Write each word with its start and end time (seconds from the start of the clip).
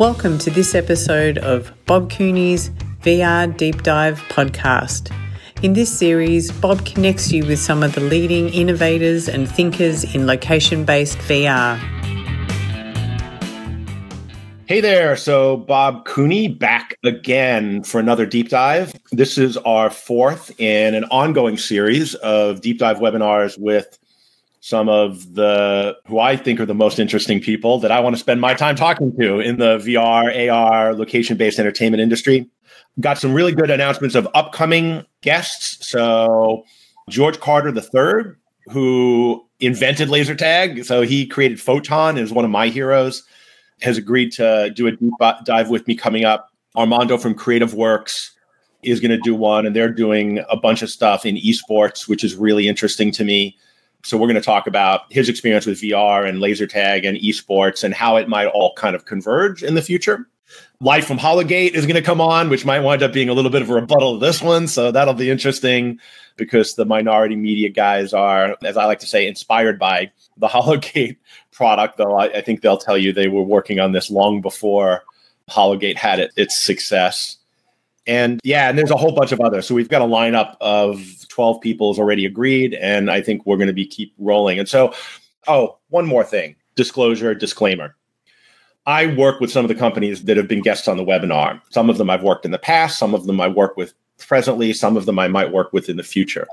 Welcome 0.00 0.38
to 0.38 0.50
this 0.50 0.74
episode 0.74 1.38
of 1.38 1.72
Bob 1.86 2.10
Cooney's 2.10 2.70
VR 3.02 3.56
Deep 3.56 3.84
Dive 3.84 4.18
podcast. 4.22 5.14
In 5.62 5.74
this 5.74 5.96
series, 5.96 6.50
Bob 6.50 6.84
connects 6.84 7.30
you 7.30 7.46
with 7.46 7.60
some 7.60 7.84
of 7.84 7.94
the 7.94 8.00
leading 8.00 8.48
innovators 8.48 9.28
and 9.28 9.48
thinkers 9.48 10.02
in 10.12 10.26
location 10.26 10.84
based 10.84 11.18
VR. 11.18 11.78
Hey 14.66 14.80
there. 14.80 15.14
So, 15.14 15.58
Bob 15.58 16.06
Cooney 16.06 16.48
back 16.48 16.98
again 17.04 17.84
for 17.84 18.00
another 18.00 18.26
deep 18.26 18.48
dive. 18.48 18.98
This 19.12 19.38
is 19.38 19.56
our 19.58 19.90
fourth 19.90 20.58
in 20.58 20.96
an 20.96 21.04
ongoing 21.04 21.56
series 21.56 22.16
of 22.16 22.62
deep 22.62 22.80
dive 22.80 22.96
webinars 22.98 23.56
with 23.56 23.96
some 24.64 24.88
of 24.88 25.34
the 25.34 25.94
who 26.06 26.18
I 26.18 26.38
think 26.38 26.58
are 26.58 26.64
the 26.64 26.72
most 26.72 26.98
interesting 26.98 27.38
people 27.38 27.78
that 27.80 27.92
I 27.92 28.00
want 28.00 28.16
to 28.16 28.18
spend 28.18 28.40
my 28.40 28.54
time 28.54 28.76
talking 28.76 29.14
to 29.18 29.38
in 29.38 29.58
the 29.58 29.76
VR, 29.76 30.50
AR, 30.50 30.94
location 30.94 31.36
based 31.36 31.58
entertainment 31.58 32.00
industry. 32.00 32.48
Got 32.98 33.18
some 33.18 33.34
really 33.34 33.52
good 33.52 33.68
announcements 33.68 34.14
of 34.14 34.26
upcoming 34.32 35.04
guests. 35.20 35.86
So, 35.86 36.64
George 37.10 37.40
Carter 37.40 37.68
III, 37.76 38.36
who 38.72 39.44
invented 39.60 40.08
laser 40.08 40.34
tag. 40.34 40.86
So, 40.86 41.02
he 41.02 41.26
created 41.26 41.60
Photon, 41.60 42.16
is 42.16 42.32
one 42.32 42.46
of 42.46 42.50
my 42.50 42.68
heroes 42.68 43.22
has 43.82 43.98
agreed 43.98 44.32
to 44.32 44.70
do 44.74 44.86
a 44.86 44.92
deep 44.92 45.12
dive 45.44 45.68
with 45.68 45.86
me 45.86 45.94
coming 45.94 46.24
up. 46.24 46.48
Armando 46.74 47.18
from 47.18 47.34
Creative 47.34 47.74
Works 47.74 48.32
is 48.82 48.98
going 48.98 49.10
to 49.10 49.18
do 49.18 49.34
one, 49.34 49.66
and 49.66 49.76
they're 49.76 49.92
doing 49.92 50.42
a 50.48 50.56
bunch 50.56 50.80
of 50.80 50.88
stuff 50.88 51.26
in 51.26 51.36
esports, 51.36 52.08
which 52.08 52.24
is 52.24 52.34
really 52.34 52.66
interesting 52.66 53.12
to 53.12 53.24
me. 53.24 53.58
So 54.04 54.18
we're 54.18 54.26
going 54.26 54.34
to 54.34 54.42
talk 54.42 54.66
about 54.66 55.10
his 55.10 55.28
experience 55.28 55.64
with 55.64 55.80
VR 55.80 56.28
and 56.28 56.38
laser 56.38 56.66
tag 56.66 57.04
and 57.04 57.16
esports 57.18 57.82
and 57.82 57.94
how 57.94 58.16
it 58.16 58.28
might 58.28 58.46
all 58.46 58.74
kind 58.74 58.94
of 58.94 59.06
converge 59.06 59.62
in 59.62 59.74
the 59.74 59.82
future. 59.82 60.28
Leif 60.80 61.06
from 61.06 61.16
Hologate 61.16 61.74
is 61.74 61.86
going 61.86 61.96
to 61.96 62.02
come 62.02 62.20
on, 62.20 62.50
which 62.50 62.66
might 62.66 62.80
wind 62.80 63.02
up 63.02 63.12
being 63.12 63.30
a 63.30 63.32
little 63.32 63.50
bit 63.50 63.62
of 63.62 63.70
a 63.70 63.74
rebuttal 63.74 64.18
to 64.18 64.24
this 64.24 64.42
one. 64.42 64.68
So 64.68 64.90
that'll 64.90 65.14
be 65.14 65.30
interesting 65.30 65.98
because 66.36 66.74
the 66.74 66.84
minority 66.84 67.36
media 67.36 67.70
guys 67.70 68.12
are, 68.12 68.56
as 68.62 68.76
I 68.76 68.84
like 68.84 68.98
to 69.00 69.06
say, 69.06 69.26
inspired 69.26 69.78
by 69.78 70.12
the 70.36 70.48
Hologate 70.54 71.16
product, 71.52 71.96
though 71.96 72.16
I, 72.16 72.26
I, 72.26 72.40
think 72.42 72.60
they'll 72.60 72.76
tell 72.76 72.98
you 72.98 73.12
they 73.12 73.28
were 73.28 73.42
working 73.42 73.80
on 73.80 73.92
this 73.92 74.10
long 74.10 74.42
before 74.42 75.04
Hologate 75.48 75.96
had 75.96 76.18
it, 76.18 76.32
its 76.36 76.58
success. 76.58 77.38
And 78.06 78.40
yeah, 78.44 78.68
and 78.68 78.78
there's 78.78 78.90
a 78.90 78.96
whole 78.96 79.14
bunch 79.14 79.32
of 79.32 79.40
others. 79.40 79.66
So 79.66 79.74
we've 79.74 79.88
got 79.88 80.02
a 80.02 80.06
lineup 80.06 80.56
of 80.60 81.02
12 81.28 81.60
people 81.60 81.92
has 81.92 81.98
already 81.98 82.26
agreed, 82.26 82.74
and 82.74 83.10
I 83.10 83.22
think 83.22 83.46
we're 83.46 83.56
going 83.56 83.68
to 83.68 83.72
be 83.74 83.86
keep 83.86 84.12
rolling. 84.18 84.58
And 84.58 84.68
so, 84.68 84.94
oh, 85.48 85.78
one 85.88 86.06
more 86.06 86.24
thing 86.24 86.56
disclosure, 86.74 87.34
disclaimer. 87.34 87.94
I 88.86 89.06
work 89.14 89.40
with 89.40 89.50
some 89.50 89.64
of 89.64 89.68
the 89.68 89.74
companies 89.74 90.24
that 90.24 90.36
have 90.36 90.48
been 90.48 90.60
guests 90.60 90.88
on 90.88 90.96
the 90.96 91.04
webinar. 91.04 91.60
Some 91.70 91.88
of 91.88 91.96
them 91.96 92.10
I've 92.10 92.22
worked 92.22 92.44
in 92.44 92.50
the 92.50 92.58
past, 92.58 92.98
some 92.98 93.14
of 93.14 93.26
them 93.26 93.40
I 93.40 93.48
work 93.48 93.76
with 93.76 93.94
presently, 94.18 94.72
some 94.72 94.96
of 94.96 95.06
them 95.06 95.18
I 95.18 95.28
might 95.28 95.52
work 95.52 95.72
with 95.72 95.88
in 95.88 95.96
the 95.96 96.02
future. 96.02 96.46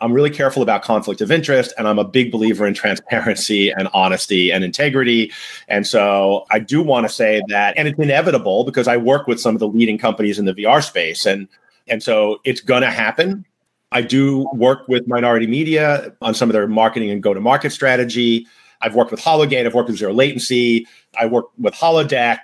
I'm 0.00 0.12
really 0.12 0.30
careful 0.30 0.62
about 0.62 0.82
conflict 0.82 1.20
of 1.20 1.30
interest, 1.30 1.72
and 1.78 1.88
I'm 1.88 1.98
a 1.98 2.04
big 2.04 2.30
believer 2.30 2.66
in 2.66 2.74
transparency 2.74 3.70
and 3.70 3.88
honesty 3.94 4.50
and 4.50 4.62
integrity. 4.62 5.32
And 5.68 5.86
so 5.86 6.44
I 6.50 6.58
do 6.58 6.82
want 6.82 7.06
to 7.06 7.12
say 7.12 7.42
that, 7.48 7.74
and 7.78 7.88
it's 7.88 7.98
inevitable 7.98 8.64
because 8.64 8.88
I 8.88 8.98
work 8.98 9.26
with 9.26 9.40
some 9.40 9.54
of 9.54 9.60
the 9.60 9.68
leading 9.68 9.96
companies 9.96 10.38
in 10.38 10.44
the 10.44 10.54
VR 10.54 10.82
space, 10.82 11.24
and 11.24 11.48
and 11.88 12.02
so 12.02 12.40
it's 12.44 12.60
going 12.60 12.82
to 12.82 12.90
happen. 12.90 13.44
I 13.92 14.02
do 14.02 14.48
work 14.52 14.86
with 14.88 15.06
minority 15.06 15.46
media 15.46 16.12
on 16.20 16.34
some 16.34 16.50
of 16.50 16.52
their 16.52 16.66
marketing 16.66 17.10
and 17.10 17.22
go-to-market 17.22 17.70
strategy. 17.70 18.46
I've 18.82 18.94
worked 18.94 19.12
with 19.12 19.20
Hologate. 19.20 19.64
I've 19.64 19.74
worked 19.74 19.88
with 19.88 19.98
Zero 19.98 20.12
Latency. 20.12 20.86
I 21.18 21.26
work 21.26 21.46
with 21.56 21.74
Holodeck. 21.74 22.38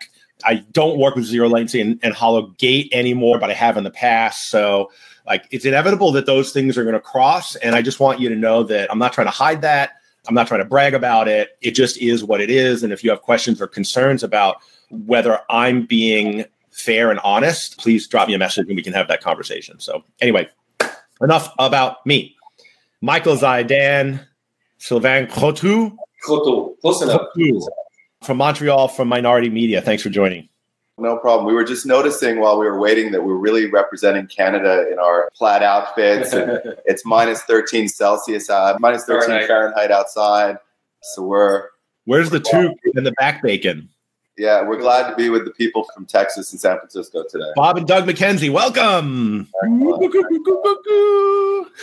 I 0.45 0.57
don't 0.73 0.99
work 0.99 1.17
with 1.17 1.25
Zero 1.25 1.49
Latency 1.49 1.81
and, 1.81 1.99
and 2.03 2.15
Hologate 2.15 2.89
anymore, 2.93 3.39
but 3.39 3.51
I 3.51 3.55
have 3.55 3.77
in 3.77 3.85
the 3.85 3.91
past. 3.91 4.49
So 4.49 4.91
like 5.27 5.47
it's 5.51 5.65
inevitable 5.65 6.13
that 6.13 6.27
those 6.27 6.53
things 6.53 6.77
are 6.77 6.83
going 6.83 6.95
to 6.95 7.01
cross. 7.01 7.57
And 7.57 7.75
I 7.75 7.83
just 7.83 8.01
want 8.01 8.21
you 8.21 8.29
to 8.29 8.37
know 8.37 8.63
that 8.65 8.91
I'm 8.91 8.99
not 8.99 9.13
trying 9.13 9.27
to 9.27 9.33
hide 9.33 9.63
that. 9.63 9.93
I'm 10.29 10.35
not 10.35 10.47
trying 10.47 10.61
to 10.61 10.67
brag 10.67 10.95
about 10.95 11.29
it. 11.29 11.57
It 11.63 11.73
just 11.73 11.97
is 11.99 12.23
what 12.23 12.41
it 12.41 12.51
is. 12.51 12.83
And 12.83 12.93
if 12.93 13.03
you 13.03 13.11
have 13.11 13.23
questions 13.23 13.61
or 13.61 13.67
concerns 13.67 14.23
about 14.23 14.57
whether 14.91 15.41
I'm 15.51 15.85
being 15.87 16.45
fair 16.71 17.11
and 17.11 17.19
honest, 17.21 17.79
please 17.79 18.07
drop 18.07 18.29
me 18.29 18.35
a 18.35 18.39
message 18.39 18.67
and 18.69 18.77
we 18.77 18.83
can 18.83 18.93
have 18.93 19.09
that 19.09 19.21
conversation. 19.21 19.81
So, 19.81 20.05
anyway, 20.21 20.49
enough 21.21 21.53
about 21.59 22.05
me. 22.07 22.37
Michael 23.01 23.37
Zaidan, 23.37 24.25
Sylvain 24.79 25.27
Crotou. 25.27 25.97
Crotou, 26.25 26.79
close 26.81 27.03
enough. 27.03 27.27
From 28.23 28.37
Montreal, 28.37 28.87
from 28.89 29.09
Minority 29.09 29.51
Media. 29.51 29.83
Thanks 29.83 30.03
for 30.03 30.09
joining. 30.09 30.49
No 30.99 31.17
problem. 31.17 31.47
We 31.47 31.55
were 31.55 31.65
just 31.65 31.87
noticing 31.87 32.39
while 32.39 32.59
we 32.59 32.67
were 32.67 32.79
waiting 32.79 33.13
that 33.13 33.25
we're 33.25 33.37
really 33.37 33.67
representing 33.71 34.27
Canada 34.27 34.87
in 34.93 34.99
our 34.99 35.31
plaid 35.35 35.63
outfits. 35.63 36.33
And 36.33 36.61
it's 36.85 37.05
minus 37.05 37.43
13 37.43 37.89
Celsius, 37.89 38.51
uh, 38.51 38.77
minus 38.79 39.05
13 39.05 39.27
Fahrenheit. 39.27 39.49
Fahrenheit 39.49 39.91
outside. 39.91 40.59
So 41.03 41.23
we're. 41.23 41.69
Where's 42.05 42.31
the 42.31 42.41
toque 42.41 42.77
and 42.95 43.07
the 43.07 43.13
back 43.13 43.43
bacon? 43.43 43.89
Yeah, 44.39 44.67
we're 44.67 44.79
glad 44.79 45.11
to 45.11 45.17
be 45.17 45.29
with 45.29 45.45
the 45.45 45.51
people 45.51 45.87
from 45.95 46.07
Texas 46.07 46.53
and 46.53 46.61
San 46.61 46.79
Francisco 46.79 47.23
today. 47.31 47.53
Bob 47.55 47.77
and 47.77 47.87
Doug 47.87 48.07
McKenzie, 48.07 48.51
welcome. 48.51 49.47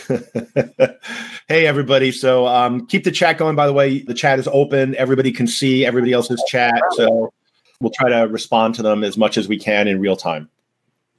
hey, 1.48 1.66
everybody. 1.66 2.10
So 2.10 2.46
um, 2.48 2.86
keep 2.86 3.04
the 3.04 3.12
chat 3.12 3.38
going, 3.38 3.54
by 3.54 3.66
the 3.66 3.72
way. 3.72 4.00
The 4.00 4.14
chat 4.14 4.40
is 4.40 4.48
open. 4.48 4.96
Everybody 4.96 5.30
can 5.30 5.46
see 5.46 5.86
everybody 5.86 6.12
else's 6.12 6.42
chat. 6.48 6.74
So 6.96 7.32
we'll 7.80 7.92
try 7.92 8.08
to 8.08 8.28
respond 8.28 8.74
to 8.76 8.82
them 8.82 9.02
as 9.02 9.16
much 9.16 9.36
as 9.36 9.48
we 9.48 9.58
can 9.58 9.88
in 9.88 10.00
real 10.00 10.16
time. 10.16 10.48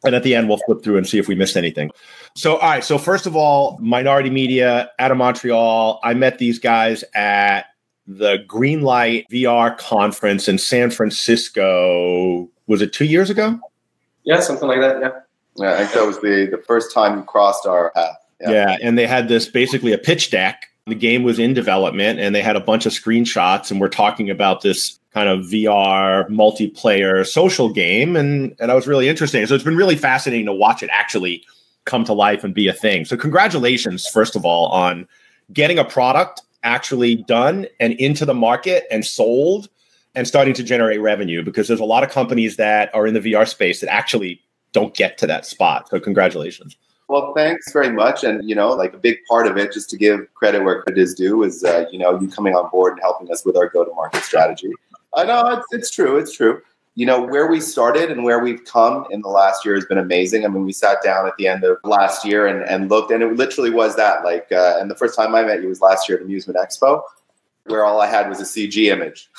And 0.04 0.16
at 0.16 0.24
the 0.24 0.34
end, 0.34 0.50
we'll 0.50 0.60
flip 0.66 0.84
through 0.84 0.98
and 0.98 1.08
see 1.08 1.20
if 1.20 1.28
we 1.28 1.36
missed 1.36 1.56
anything. 1.56 1.92
So, 2.36 2.58
all 2.58 2.70
right. 2.70 2.84
So, 2.84 2.98
first 2.98 3.28
of 3.28 3.36
all, 3.36 3.78
Minority 3.80 4.32
Media 4.32 4.90
out 4.98 5.12
of 5.12 5.18
Montreal. 5.18 6.00
I 6.04 6.16
met 6.16 6.40
these 6.40 6.58
guys 6.58 7.04
at 7.14 7.68
the 8.08 8.38
Greenlight 8.48 9.26
VR 9.32 9.78
conference 9.78 10.48
in 10.48 10.58
San 10.58 10.90
Francisco. 10.90 12.50
Was 12.66 12.82
it 12.82 12.94
two 12.94 13.06
years 13.06 13.30
ago? 13.30 13.60
Yeah, 14.24 14.40
something 14.40 14.68
like 14.68 14.80
that. 14.80 15.02
Yeah. 15.02 15.12
Yeah, 15.58 15.74
I 15.74 15.78
think 15.80 15.94
that 15.94 16.06
was 16.06 16.20
the 16.20 16.48
the 16.50 16.58
first 16.66 16.94
time 16.94 17.18
you 17.18 17.24
crossed 17.24 17.66
our 17.66 17.92
path. 17.92 18.16
Yeah. 18.40 18.52
yeah, 18.52 18.78
and 18.82 18.98
they 18.98 19.06
had 19.06 19.28
this 19.28 19.48
basically 19.48 19.94
a 19.94 19.98
pitch 19.98 20.32
deck. 20.32 20.68
The 20.88 20.96
game 20.96 21.24
was 21.24 21.38
in 21.38 21.54
development, 21.54 22.20
and 22.20 22.34
they 22.34 22.42
had 22.42 22.56
a 22.56 22.60
bunch 22.62 22.86
of 22.86 22.94
screenshots, 22.94 23.70
and 23.70 23.80
we're 23.80 23.90
talking 23.90 24.30
about 24.30 24.62
this 24.62 24.98
kind 25.14 25.28
of 25.28 25.46
VR 25.46 26.28
multiplayer 26.30 27.26
social 27.26 27.72
game, 27.72 28.16
and 28.16 28.56
and 28.60 28.72
I 28.72 28.76
was 28.76 28.88
really 28.88 29.10
interesting. 29.10 29.46
So 29.46 29.56
it's 29.56 29.64
been 29.64 29.78
really 29.78 29.96
fascinating 29.96 30.46
to 30.46 30.54
watch 30.54 30.84
it 30.84 30.90
actually 30.92 31.44
come 31.86 32.04
to 32.06 32.14
life 32.14 32.44
and 32.44 32.54
be 32.54 32.68
a 32.68 32.74
thing. 32.74 33.06
So 33.06 33.18
congratulations, 33.18 34.08
first 34.08 34.36
of 34.36 34.46
all, 34.46 34.68
on 34.68 35.08
getting 35.52 35.80
a 35.80 35.86
product 35.86 36.42
actually 36.64 37.16
done 37.16 37.66
and 37.80 37.94
into 37.94 38.26
the 38.26 38.34
market 38.34 38.86
and 38.92 39.04
sold 39.04 39.68
and 40.14 40.28
starting 40.28 40.54
to 40.54 40.64
generate 40.64 41.02
revenue 41.02 41.44
because 41.44 41.68
there's 41.68 41.80
a 41.80 41.86
lot 41.86 42.04
of 42.04 42.12
companies 42.12 42.58
that 42.58 42.94
are 42.94 43.08
in 43.08 43.14
the 43.14 43.20
VR 43.20 43.48
space 43.48 43.82
that 43.82 43.92
actually 43.92 44.42
don't 44.74 44.94
get 44.94 45.18
to 45.18 45.28
that 45.28 45.46
spot. 45.46 45.90
So 45.90 46.00
congratulations. 46.00 46.78
Well, 47.08 47.34
thanks 47.36 47.74
very 47.74 47.92
much. 47.92 48.24
And, 48.24 48.48
you 48.48 48.56
know, 48.56 48.70
like 48.70 48.94
a 48.94 48.98
big 48.98 49.18
part 49.30 49.48
of 49.48 49.58
it, 49.58 49.74
just 49.74 49.90
to 49.90 49.98
give 49.98 50.34
credit 50.34 50.64
where 50.64 50.82
credit 50.82 51.02
is 51.02 51.14
due, 51.14 51.44
is, 51.44 51.64
uh, 51.64 51.86
you 51.92 52.00
know, 52.00 52.18
you 52.20 52.30
coming 52.30 52.56
on 52.56 52.70
board 52.70 52.94
and 52.94 53.02
helping 53.02 53.30
us 53.32 53.44
with 53.44 53.58
our 53.58 53.68
go 53.68 53.84
to 53.84 53.94
market 53.94 54.24
strategy. 54.24 54.72
I 55.14 55.24
know 55.24 55.46
it's, 55.48 55.68
it's 55.72 55.92
true. 55.92 56.18
It's 56.18 56.36
true. 56.36 56.62
You 56.96 57.06
know, 57.06 57.22
where 57.22 57.48
we 57.48 57.62
started 57.62 58.12
and 58.12 58.24
where 58.24 58.40
we've 58.40 58.64
come 58.66 59.06
in 59.12 59.22
the 59.22 59.30
last 59.30 59.66
year 59.66 59.76
has 59.76 59.86
been 59.86 59.98
amazing. 59.98 60.46
I 60.46 60.50
mean, 60.50 60.66
we 60.66 60.74
sat 60.74 60.98
down 61.04 61.26
at 61.26 61.36
the 61.38 61.48
end 61.48 61.64
of 61.64 61.78
last 61.84 62.26
year 62.26 62.48
and, 62.48 62.64
and 62.64 62.90
looked, 62.90 63.12
and 63.12 63.24
it 63.24 63.36
literally 63.36 63.70
was 63.70 63.96
that. 63.96 64.24
Like, 64.24 64.52
uh, 64.52 64.78
and 64.80 64.92
the 64.92 64.96
first 64.96 65.16
time 65.16 65.34
I 65.34 65.44
met 65.44 65.62
you 65.62 65.70
was 65.70 65.82
last 65.82 66.10
year 66.10 66.18
at 66.18 66.24
Amusement 66.24 66.60
Expo, 66.60 67.02
where 67.66 67.86
all 67.86 68.02
I 68.02 68.08
had 68.08 68.28
was 68.28 68.42
a 68.42 68.44
CG 68.44 68.92
image. 68.92 69.30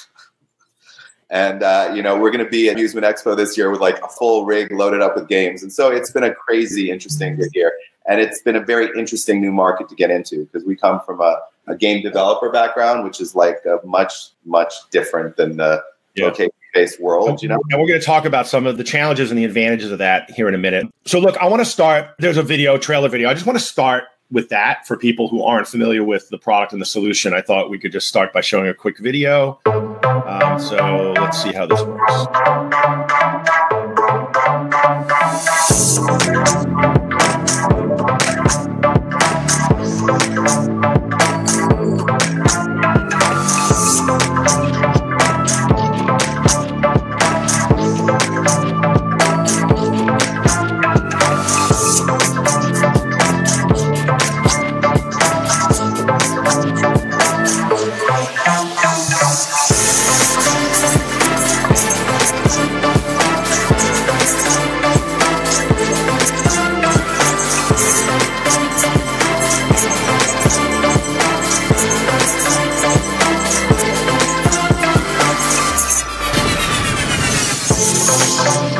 and, 1.30 1.62
uh, 1.62 1.92
you 1.94 2.02
know, 2.02 2.18
we're 2.18 2.30
going 2.30 2.44
to 2.44 2.50
be 2.50 2.68
at 2.68 2.74
Amusement 2.74 3.06
Expo 3.06 3.36
this 3.36 3.56
year 3.56 3.70
with 3.70 3.80
like 3.80 4.02
a 4.02 4.08
full 4.08 4.46
rig 4.46 4.72
loaded 4.72 5.02
up 5.02 5.14
with 5.14 5.28
games. 5.28 5.62
And 5.62 5.72
so 5.72 5.90
it's 5.90 6.10
been 6.10 6.24
a 6.24 6.34
crazy, 6.34 6.90
interesting 6.90 7.38
year. 7.52 7.72
And 8.06 8.18
it's 8.20 8.40
been 8.40 8.56
a 8.56 8.60
very 8.60 8.88
interesting 8.98 9.40
new 9.40 9.52
market 9.52 9.88
to 9.90 9.94
get 9.94 10.10
into 10.10 10.46
because 10.46 10.64
we 10.66 10.74
come 10.74 11.00
from 11.04 11.20
a, 11.20 11.36
a 11.66 11.76
game 11.76 12.02
developer 12.02 12.50
background, 12.50 13.04
which 13.04 13.20
is 13.20 13.34
like 13.34 13.58
a 13.64 13.84
much, 13.86 14.30
much 14.44 14.74
different 14.90 15.36
than 15.36 15.56
the 15.56 15.82
yeah. 16.14 16.26
location 16.26 16.52
based 16.74 17.00
world, 17.00 17.42
you 17.42 17.48
know? 17.48 17.60
And 17.70 17.80
we're 17.80 17.86
going 17.86 18.00
to 18.00 18.06
talk 18.06 18.24
about 18.24 18.46
some 18.46 18.66
of 18.66 18.76
the 18.76 18.84
challenges 18.84 19.30
and 19.30 19.38
the 19.38 19.44
advantages 19.44 19.90
of 19.92 19.98
that 19.98 20.30
here 20.30 20.48
in 20.48 20.54
a 20.54 20.58
minute. 20.58 20.86
So, 21.04 21.18
look, 21.18 21.36
I 21.38 21.46
want 21.46 21.60
to 21.60 21.66
start. 21.66 22.10
There's 22.18 22.36
a 22.36 22.42
video, 22.42 22.78
trailer 22.78 23.08
video. 23.08 23.28
I 23.28 23.34
just 23.34 23.46
want 23.46 23.58
to 23.58 23.64
start 23.64 24.04
with 24.30 24.48
that 24.48 24.86
for 24.86 24.96
people 24.96 25.28
who 25.28 25.42
aren't 25.42 25.68
familiar 25.68 26.02
with 26.02 26.28
the 26.30 26.38
product 26.38 26.72
and 26.72 26.80
the 26.80 26.86
solution. 26.86 27.34
I 27.34 27.42
thought 27.42 27.68
we 27.68 27.78
could 27.78 27.92
just 27.92 28.08
start 28.08 28.32
by 28.32 28.40
showing 28.40 28.68
a 28.68 28.74
quick 28.74 28.98
video. 28.98 29.60
Um, 29.66 30.58
so, 30.58 31.12
let's 31.18 31.42
see 31.42 31.52
how 31.52 31.66
this 31.66 31.82
works. 31.82 32.12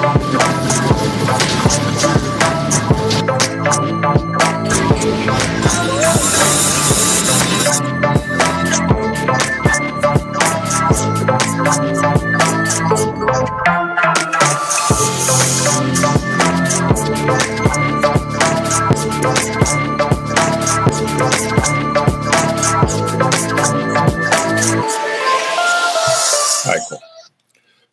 long. 0.01 0.22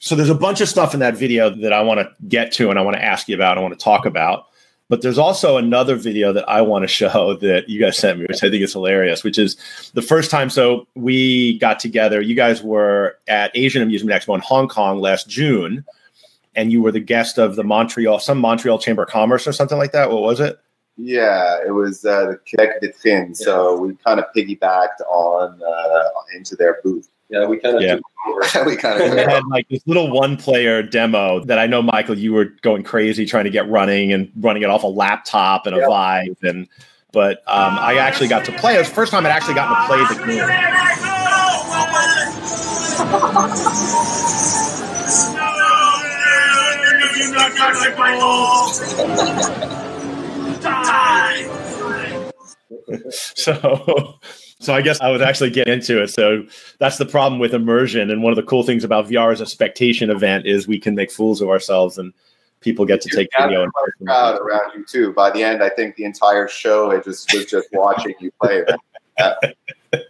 So 0.09 0.15
there's 0.15 0.31
a 0.31 0.33
bunch 0.33 0.59
of 0.59 0.67
stuff 0.67 0.95
in 0.95 1.01
that 1.01 1.15
video 1.15 1.51
that 1.51 1.71
I 1.71 1.83
want 1.83 1.99
to 1.99 2.11
get 2.27 2.51
to 2.53 2.71
and 2.71 2.79
I 2.79 2.81
want 2.81 2.97
to 2.97 3.05
ask 3.05 3.29
you 3.29 3.35
about. 3.35 3.59
I 3.59 3.61
want 3.61 3.77
to 3.77 3.83
talk 3.83 4.07
about. 4.07 4.47
But 4.87 5.03
there's 5.03 5.19
also 5.19 5.57
another 5.57 5.95
video 5.95 6.33
that 6.33 6.49
I 6.49 6.63
want 6.63 6.81
to 6.81 6.87
show 7.01 7.35
that 7.35 7.69
you 7.69 7.79
guys 7.79 7.95
sent 7.95 8.17
me, 8.17 8.25
which 8.27 8.43
I 8.43 8.49
think 8.49 8.63
is 8.63 8.73
hilarious, 8.73 9.23
which 9.23 9.37
is 9.37 9.55
the 9.93 10.01
first 10.01 10.31
time. 10.31 10.49
So 10.49 10.87
we 10.95 11.59
got 11.59 11.79
together. 11.79 12.21
You 12.21 12.33
guys 12.33 12.63
were 12.63 13.19
at 13.27 13.51
Asian 13.53 13.83
Amusement 13.83 14.19
Expo 14.19 14.33
in 14.33 14.41
Hong 14.41 14.67
Kong 14.67 14.99
last 14.99 15.29
June, 15.29 15.85
and 16.55 16.71
you 16.71 16.81
were 16.81 16.91
the 16.91 16.99
guest 16.99 17.37
of 17.37 17.55
the 17.55 17.63
Montreal, 17.63 18.17
some 18.17 18.39
Montreal 18.39 18.79
Chamber 18.79 19.03
of 19.03 19.09
Commerce 19.09 19.45
or 19.45 19.53
something 19.53 19.77
like 19.77 19.91
that. 19.91 20.09
What 20.09 20.23
was 20.23 20.39
it? 20.39 20.59
Yeah, 20.97 21.59
it 21.63 21.69
was 21.69 22.03
uh, 22.03 22.31
the 22.31 22.39
Quebec 22.49 22.81
Vitrine. 22.81 23.37
So 23.37 23.77
we 23.77 23.95
kind 24.03 24.19
of 24.19 24.25
piggybacked 24.35 25.01
on 25.07 25.61
uh, 25.61 26.03
into 26.35 26.55
their 26.55 26.79
booth. 26.83 27.07
Yeah, 27.29 27.45
we 27.45 27.57
kind 27.59 27.75
of 27.75 27.81
Yeah. 27.83 27.95
we 28.65 28.75
kind 28.75 28.99
They 28.99 29.23
of 29.23 29.29
had 29.29 29.45
like 29.47 29.67
this 29.69 29.85
little 29.85 30.11
one 30.11 30.35
player 30.35 30.81
demo 30.81 31.43
that 31.45 31.59
I 31.59 31.67
know, 31.67 31.81
Michael, 31.81 32.17
you 32.17 32.33
were 32.33 32.45
going 32.61 32.83
crazy 32.83 33.25
trying 33.25 33.43
to 33.45 33.49
get 33.49 33.69
running 33.69 34.11
and 34.11 34.31
running 34.37 34.63
it 34.63 34.69
off 34.69 34.83
a 34.83 34.87
laptop 34.87 35.65
and 35.67 35.75
a 35.75 35.79
Yeah. 35.79 35.87
Vive. 35.87 36.37
And 36.43 36.67
but 37.11 37.37
um, 37.47 37.77
I 37.79 37.97
actually 37.97 38.27
got 38.27 38.45
to 38.45 38.51
play. 38.53 38.75
It 38.75 38.79
was 38.79 38.89
the 38.89 38.95
first 38.95 39.11
time 39.11 39.25
I'd 39.25 39.29
actually 39.29 39.55
gotten 39.55 39.75
to 39.75 39.85
play 39.87 39.99
the 40.05 40.15
game. 40.25 40.39
So, 53.11 54.19
so 54.59 54.73
I 54.73 54.81
guess 54.81 54.99
I 54.99 55.09
would 55.09 55.21
actually 55.21 55.51
get 55.51 55.67
into 55.67 56.01
it. 56.01 56.09
So 56.09 56.45
that's 56.79 56.97
the 56.97 57.05
problem 57.05 57.39
with 57.39 57.53
immersion. 57.53 58.09
And 58.11 58.21
one 58.21 58.31
of 58.31 58.37
the 58.37 58.43
cool 58.43 58.63
things 58.63 58.83
about 58.83 59.07
VR 59.07 59.31
as 59.31 59.39
a 59.39 59.45
spectation 59.45 60.09
event 60.09 60.45
is 60.45 60.67
we 60.67 60.79
can 60.79 60.95
make 60.95 61.11
fools 61.11 61.41
of 61.41 61.49
ourselves 61.49 61.97
and 61.97 62.13
people 62.59 62.85
get 62.85 62.99
to 63.01 63.09
take 63.09 63.29
video. 63.39 63.63
And 63.63 63.71
crowd 64.05 64.39
around 64.41 64.71
you 64.75 64.83
too. 64.83 65.13
By 65.13 65.31
the 65.31 65.43
end, 65.43 65.63
I 65.63 65.69
think 65.69 65.95
the 65.95 66.03
entire 66.03 66.47
show 66.47 66.91
it 66.91 67.05
just 67.05 67.33
was 67.33 67.45
just 67.45 67.69
watching 67.71 68.15
you 68.19 68.31
play. 68.41 68.63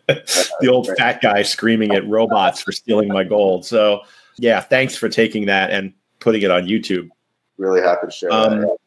the 0.07 0.67
old 0.67 0.89
fat 0.97 1.21
guy 1.21 1.43
screaming 1.43 1.93
at 1.93 2.07
robots 2.07 2.61
for 2.61 2.71
stealing 2.71 3.09
my 3.09 3.23
gold. 3.23 3.65
So 3.65 4.01
yeah, 4.37 4.61
thanks 4.61 4.95
for 4.95 5.09
taking 5.09 5.45
that 5.45 5.69
and 5.69 5.93
putting 6.19 6.41
it 6.41 6.49
on 6.49 6.65
YouTube. 6.65 7.09
Really 7.57 7.81
happy 7.81 8.07
to 8.07 8.11
share 8.11 8.33
Um, 8.33 8.61
that. 8.61 8.77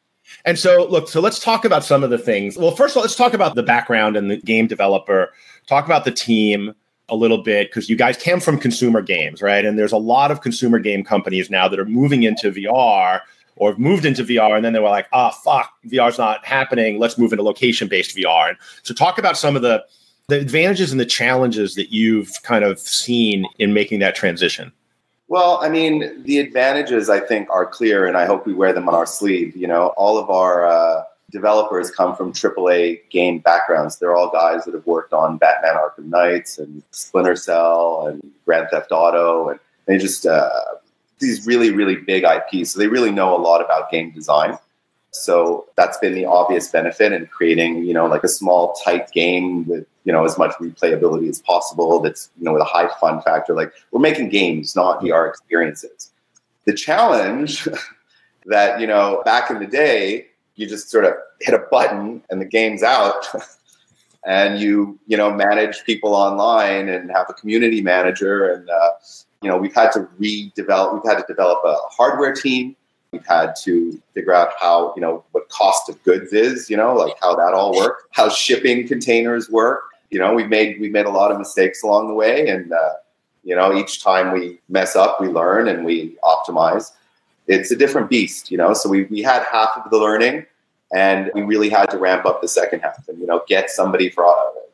And 0.44 0.58
so, 0.58 0.86
look, 0.88 1.08
so 1.08 1.20
let's 1.20 1.40
talk 1.40 1.64
about 1.64 1.84
some 1.84 2.02
of 2.02 2.10
the 2.10 2.18
things. 2.18 2.56
Well, 2.56 2.70
first 2.70 2.92
of 2.92 2.98
all, 2.98 3.02
let's 3.02 3.16
talk 3.16 3.34
about 3.34 3.54
the 3.54 3.62
background 3.62 4.16
and 4.16 4.30
the 4.30 4.36
game 4.38 4.66
developer. 4.66 5.32
Talk 5.66 5.86
about 5.86 6.04
the 6.04 6.10
team 6.10 6.74
a 7.08 7.16
little 7.16 7.38
bit 7.38 7.68
because 7.68 7.90
you 7.90 7.96
guys 7.96 8.16
came 8.16 8.40
from 8.40 8.58
consumer 8.58 9.02
games, 9.02 9.42
right? 9.42 9.64
And 9.64 9.78
there's 9.78 9.92
a 9.92 9.98
lot 9.98 10.30
of 10.30 10.40
consumer 10.40 10.78
game 10.78 11.04
companies 11.04 11.50
now 11.50 11.68
that 11.68 11.78
are 11.78 11.84
moving 11.84 12.22
into 12.22 12.50
VR 12.50 13.20
or 13.56 13.70
have 13.70 13.78
moved 13.78 14.04
into 14.04 14.24
VR, 14.24 14.56
and 14.56 14.64
then 14.64 14.72
they 14.72 14.78
were 14.78 14.88
like, 14.88 15.08
"Ah, 15.12 15.30
fuck, 15.30 15.72
VR's 15.84 16.18
not 16.18 16.44
happening. 16.44 16.98
Let's 16.98 17.18
move 17.18 17.32
into 17.32 17.42
location-based 17.42 18.16
VR." 18.16 18.48
And 18.50 18.58
so, 18.82 18.94
talk 18.94 19.18
about 19.18 19.36
some 19.36 19.56
of 19.56 19.62
the 19.62 19.84
the 20.28 20.40
advantages 20.40 20.90
and 20.90 21.00
the 21.00 21.06
challenges 21.06 21.74
that 21.74 21.92
you've 21.92 22.30
kind 22.42 22.64
of 22.64 22.78
seen 22.78 23.44
in 23.58 23.74
making 23.74 23.98
that 24.00 24.14
transition. 24.14 24.72
Well, 25.28 25.58
I 25.62 25.68
mean, 25.68 26.22
the 26.22 26.38
advantages 26.38 27.10
I 27.10 27.20
think 27.20 27.48
are 27.50 27.66
clear, 27.66 28.06
and 28.06 28.16
I 28.16 28.24
hope 28.24 28.46
we 28.46 28.54
wear 28.54 28.72
them 28.72 28.88
on 28.88 28.94
our 28.94 29.06
sleeve. 29.06 29.56
You 29.56 29.66
know, 29.66 29.88
all 29.96 30.18
of 30.18 30.30
our 30.30 30.66
uh, 30.66 31.02
developers 31.32 31.90
come 31.90 32.14
from 32.14 32.32
AAA 32.32 33.08
game 33.10 33.38
backgrounds. 33.38 33.98
They're 33.98 34.14
all 34.14 34.30
guys 34.30 34.64
that 34.64 34.74
have 34.74 34.86
worked 34.86 35.12
on 35.12 35.38
Batman: 35.38 35.74
Arkham 35.74 36.06
Knights 36.06 36.58
and 36.58 36.82
Splinter 36.90 37.36
Cell 37.36 38.06
and 38.06 38.32
Grand 38.44 38.68
Theft 38.70 38.92
Auto, 38.92 39.48
and 39.48 39.58
they 39.86 39.98
just 39.98 40.26
uh, 40.26 40.50
these 41.22 41.46
really, 41.46 41.70
really 41.70 41.96
big 41.96 42.24
IPs. 42.24 42.72
So 42.72 42.78
they 42.78 42.88
really 42.88 43.10
know 43.10 43.34
a 43.34 43.40
lot 43.40 43.64
about 43.64 43.90
game 43.90 44.10
design. 44.10 44.58
So 45.12 45.66
that's 45.76 45.98
been 45.98 46.14
the 46.14 46.26
obvious 46.26 46.68
benefit 46.68 47.12
in 47.12 47.26
creating, 47.26 47.84
you 47.84 47.94
know, 47.94 48.06
like 48.06 48.24
a 48.24 48.28
small, 48.28 48.74
tight 48.84 49.10
game 49.12 49.66
with, 49.66 49.86
you 50.04 50.12
know, 50.12 50.24
as 50.24 50.36
much 50.38 50.52
replayability 50.52 51.28
as 51.28 51.40
possible. 51.40 52.00
That's, 52.00 52.30
you 52.38 52.44
know, 52.44 52.52
with 52.52 52.62
a 52.62 52.66
high 52.66 52.88
fun 53.00 53.22
factor. 53.22 53.54
Like 53.54 53.72
we're 53.90 54.00
making 54.00 54.30
games, 54.30 54.74
not 54.74 55.00
VR 55.00 55.28
experiences. 55.28 56.10
The 56.64 56.74
challenge 56.74 57.68
that, 58.46 58.80
you 58.80 58.86
know, 58.86 59.22
back 59.24 59.50
in 59.50 59.58
the 59.58 59.66
day, 59.66 60.26
you 60.62 60.68
just 60.68 60.90
sort 60.90 61.04
of 61.04 61.12
hit 61.40 61.54
a 61.54 61.64
button 61.70 62.22
and 62.30 62.40
the 62.40 62.46
game's 62.46 62.82
out. 62.82 63.26
and 64.26 64.60
you, 64.60 64.98
you 65.06 65.16
know, 65.16 65.32
manage 65.32 65.84
people 65.84 66.14
online 66.14 66.88
and 66.88 67.10
have 67.10 67.26
a 67.28 67.34
community 67.34 67.82
manager. 67.82 68.50
And, 68.52 68.70
uh, 68.70 68.90
you 69.42 69.50
know, 69.50 69.58
we've 69.58 69.74
had 69.74 69.90
to 69.92 70.08
redevelop, 70.20 70.94
we've 70.94 71.12
had 71.12 71.18
to 71.18 71.24
develop 71.26 71.60
a 71.64 71.76
hardware 71.90 72.32
team 72.32 72.76
We've 73.12 73.26
had 73.26 73.54
to 73.64 74.00
figure 74.14 74.32
out 74.32 74.52
how, 74.58 74.94
you 74.96 75.02
know, 75.02 75.22
what 75.32 75.46
cost 75.50 75.90
of 75.90 76.02
goods 76.02 76.32
is, 76.32 76.70
you 76.70 76.78
know, 76.78 76.94
like 76.94 77.14
how 77.20 77.36
that 77.36 77.52
all 77.52 77.76
works, 77.76 78.04
how 78.12 78.30
shipping 78.30 78.88
containers 78.88 79.50
work. 79.50 79.82
You 80.10 80.18
know, 80.18 80.32
we've 80.32 80.48
made 80.48 80.80
we've 80.80 80.92
made 80.92 81.04
a 81.04 81.10
lot 81.10 81.30
of 81.30 81.38
mistakes 81.38 81.82
along 81.82 82.08
the 82.08 82.14
way, 82.14 82.48
and 82.48 82.72
uh, 82.72 82.92
you 83.44 83.54
know, 83.54 83.76
each 83.76 84.02
time 84.02 84.32
we 84.32 84.60
mess 84.70 84.96
up, 84.96 85.20
we 85.20 85.28
learn 85.28 85.68
and 85.68 85.84
we 85.84 86.16
optimize. 86.24 86.92
It's 87.48 87.70
a 87.70 87.76
different 87.76 88.08
beast, 88.08 88.50
you 88.50 88.56
know. 88.56 88.72
So 88.72 88.88
we 88.88 89.04
we 89.04 89.20
had 89.20 89.44
half 89.44 89.70
of 89.76 89.90
the 89.90 89.98
learning, 89.98 90.46
and 90.92 91.30
we 91.34 91.42
really 91.42 91.68
had 91.68 91.86
to 91.86 91.98
ramp 91.98 92.26
up 92.26 92.40
the 92.42 92.48
second 92.48 92.80
half, 92.80 93.06
and 93.08 93.18
you 93.18 93.26
know, 93.26 93.42
get 93.48 93.70
somebody 93.70 94.10
for 94.10 94.24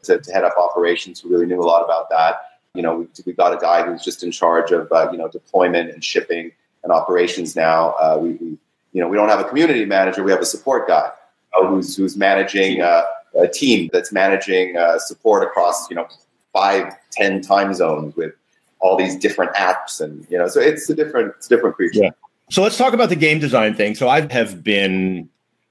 to, 0.04 0.18
to 0.18 0.32
head 0.32 0.44
up 0.44 0.54
operations 0.58 1.20
who 1.20 1.28
really 1.28 1.46
knew 1.46 1.60
a 1.60 1.64
lot 1.64 1.84
about 1.84 2.10
that. 2.10 2.36
You 2.74 2.82
know, 2.82 2.98
we, 2.98 3.06
we 3.26 3.32
got 3.32 3.52
a 3.52 3.56
guy 3.56 3.84
who's 3.84 4.02
just 4.02 4.22
in 4.22 4.30
charge 4.30 4.70
of 4.72 4.90
uh, 4.92 5.08
you 5.10 5.18
know 5.18 5.28
deployment 5.28 5.90
and 5.90 6.02
shipping 6.02 6.52
and 6.82 6.92
operations 6.92 7.56
now. 7.56 7.90
Uh, 7.92 8.18
we, 8.20 8.32
we, 8.32 8.58
you 8.92 9.02
know, 9.02 9.08
we 9.08 9.16
don't 9.16 9.28
have 9.28 9.40
a 9.40 9.44
community 9.44 9.84
manager. 9.84 10.22
We 10.22 10.30
have 10.30 10.40
a 10.40 10.46
support 10.46 10.88
guy 10.88 11.10
who's 11.54 11.96
who's 11.96 12.16
managing 12.16 12.82
uh, 12.82 13.02
a 13.38 13.48
team 13.48 13.90
that's 13.92 14.12
managing 14.12 14.76
uh, 14.76 14.98
support 14.98 15.42
across 15.42 15.88
you 15.90 15.96
know 15.96 16.06
five, 16.52 16.92
ten 17.12 17.40
time 17.40 17.74
zones 17.74 18.16
with 18.16 18.32
all 18.80 18.96
these 18.96 19.16
different 19.16 19.54
apps, 19.54 20.00
and 20.00 20.26
you 20.30 20.38
know, 20.38 20.48
so 20.48 20.60
it's 20.60 20.88
a 20.90 20.94
different, 20.94 21.34
it's 21.36 21.46
a 21.46 21.48
different 21.48 21.76
creature. 21.76 22.04
Yeah. 22.04 22.10
So 22.50 22.62
let's 22.62 22.78
talk 22.78 22.94
about 22.94 23.10
the 23.10 23.16
game 23.16 23.38
design 23.38 23.74
thing. 23.74 23.94
So 23.94 24.08
I 24.08 24.32
have 24.32 24.64
been 24.64 25.28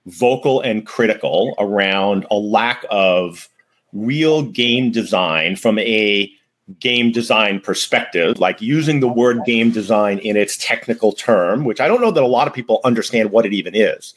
vocal 0.07 0.61
and 0.61 0.85
critical 0.85 1.53
around 1.59 2.25
a 2.31 2.35
lack 2.35 2.85
of 2.89 3.49
real 3.93 4.41
game 4.41 4.91
design 4.91 5.55
from 5.55 5.77
a 5.79 6.31
game 6.79 7.11
design 7.11 7.59
perspective, 7.59 8.39
like 8.39 8.61
using 8.61 8.99
the 8.99 9.07
word 9.07 9.39
game 9.45 9.71
design 9.71 10.19
in 10.19 10.35
its 10.35 10.57
technical 10.57 11.13
term, 11.13 11.63
which 11.63 11.79
I 11.79 11.87
don't 11.87 12.01
know 12.01 12.11
that 12.11 12.23
a 12.23 12.27
lot 12.27 12.47
of 12.47 12.53
people 12.53 12.81
understand 12.83 13.31
what 13.31 13.45
it 13.45 13.53
even 13.53 13.75
is. 13.75 14.13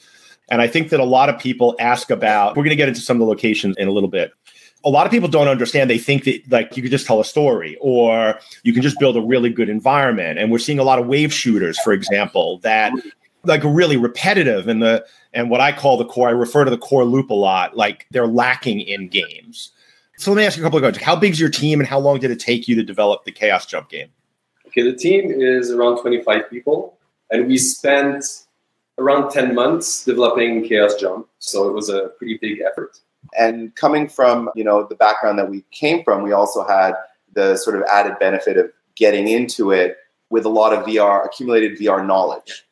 And 0.48 0.60
I 0.60 0.66
think 0.66 0.90
that 0.90 0.98
a 0.98 1.04
lot 1.04 1.28
of 1.28 1.38
people 1.38 1.76
ask 1.78 2.10
about, 2.10 2.56
we're 2.56 2.64
going 2.64 2.70
to 2.70 2.76
get 2.76 2.88
into 2.88 3.00
some 3.00 3.16
of 3.16 3.20
the 3.20 3.26
locations 3.26 3.76
in 3.76 3.86
a 3.86 3.92
little 3.92 4.08
bit. 4.08 4.32
A 4.84 4.90
lot 4.90 5.06
of 5.06 5.12
people 5.12 5.28
don't 5.28 5.46
understand. 5.46 5.88
They 5.88 5.98
think 5.98 6.24
that 6.24 6.50
like 6.50 6.76
you 6.76 6.82
could 6.82 6.90
just 6.90 7.06
tell 7.06 7.20
a 7.20 7.24
story 7.24 7.76
or 7.80 8.38
you 8.64 8.72
can 8.72 8.82
just 8.82 8.98
build 8.98 9.16
a 9.16 9.20
really 9.20 9.50
good 9.50 9.68
environment. 9.68 10.38
And 10.38 10.50
we're 10.50 10.58
seeing 10.58 10.78
a 10.78 10.84
lot 10.84 10.98
of 10.98 11.06
wave 11.06 11.32
shooters, 11.32 11.78
for 11.80 11.92
example, 11.92 12.58
that 12.58 12.92
like 13.44 13.62
really 13.64 13.96
repetitive 13.96 14.68
and 14.68 14.82
the 14.82 15.04
and 15.32 15.50
what 15.50 15.60
I 15.60 15.72
call 15.72 15.96
the 15.96 16.04
core, 16.04 16.28
I 16.28 16.32
refer 16.32 16.64
to 16.64 16.70
the 16.70 16.78
core 16.78 17.04
loop 17.04 17.30
a 17.30 17.34
lot, 17.34 17.76
like 17.76 18.06
they're 18.10 18.26
lacking 18.26 18.80
in 18.80 19.08
games. 19.08 19.72
So 20.18 20.32
let 20.32 20.38
me 20.38 20.44
ask 20.44 20.56
you 20.56 20.62
a 20.62 20.66
couple 20.66 20.78
of 20.78 20.82
questions. 20.82 21.04
How 21.04 21.16
big's 21.16 21.40
your 21.40 21.48
team 21.48 21.80
and 21.80 21.88
how 21.88 21.98
long 21.98 22.18
did 22.18 22.30
it 22.30 22.40
take 22.40 22.68
you 22.68 22.76
to 22.76 22.82
develop 22.82 23.24
the 23.24 23.32
Chaos 23.32 23.64
Jump 23.64 23.88
game? 23.88 24.08
Okay, 24.66 24.82
the 24.82 24.94
team 24.94 25.30
is 25.30 25.70
around 25.70 26.00
25 26.00 26.50
people, 26.50 26.98
and 27.30 27.48
we 27.48 27.56
spent 27.56 28.24
around 28.98 29.30
10 29.30 29.54
months 29.54 30.04
developing 30.04 30.62
Chaos 30.68 30.94
Jump. 30.96 31.26
So 31.38 31.68
it 31.68 31.72
was 31.72 31.88
a 31.88 32.08
pretty 32.18 32.38
big 32.38 32.60
effort. 32.60 32.98
And 33.38 33.74
coming 33.76 34.08
from 34.08 34.50
you 34.54 34.64
know 34.64 34.86
the 34.86 34.94
background 34.94 35.38
that 35.38 35.48
we 35.48 35.64
came 35.70 36.04
from, 36.04 36.22
we 36.22 36.32
also 36.32 36.66
had 36.66 36.94
the 37.32 37.56
sort 37.56 37.76
of 37.76 37.82
added 37.90 38.18
benefit 38.18 38.56
of 38.56 38.70
getting 38.96 39.28
into 39.28 39.70
it 39.70 39.96
with 40.30 40.44
a 40.44 40.48
lot 40.48 40.72
of 40.72 40.84
VR 40.84 41.24
accumulated 41.24 41.78
VR 41.78 42.06
knowledge. 42.06 42.64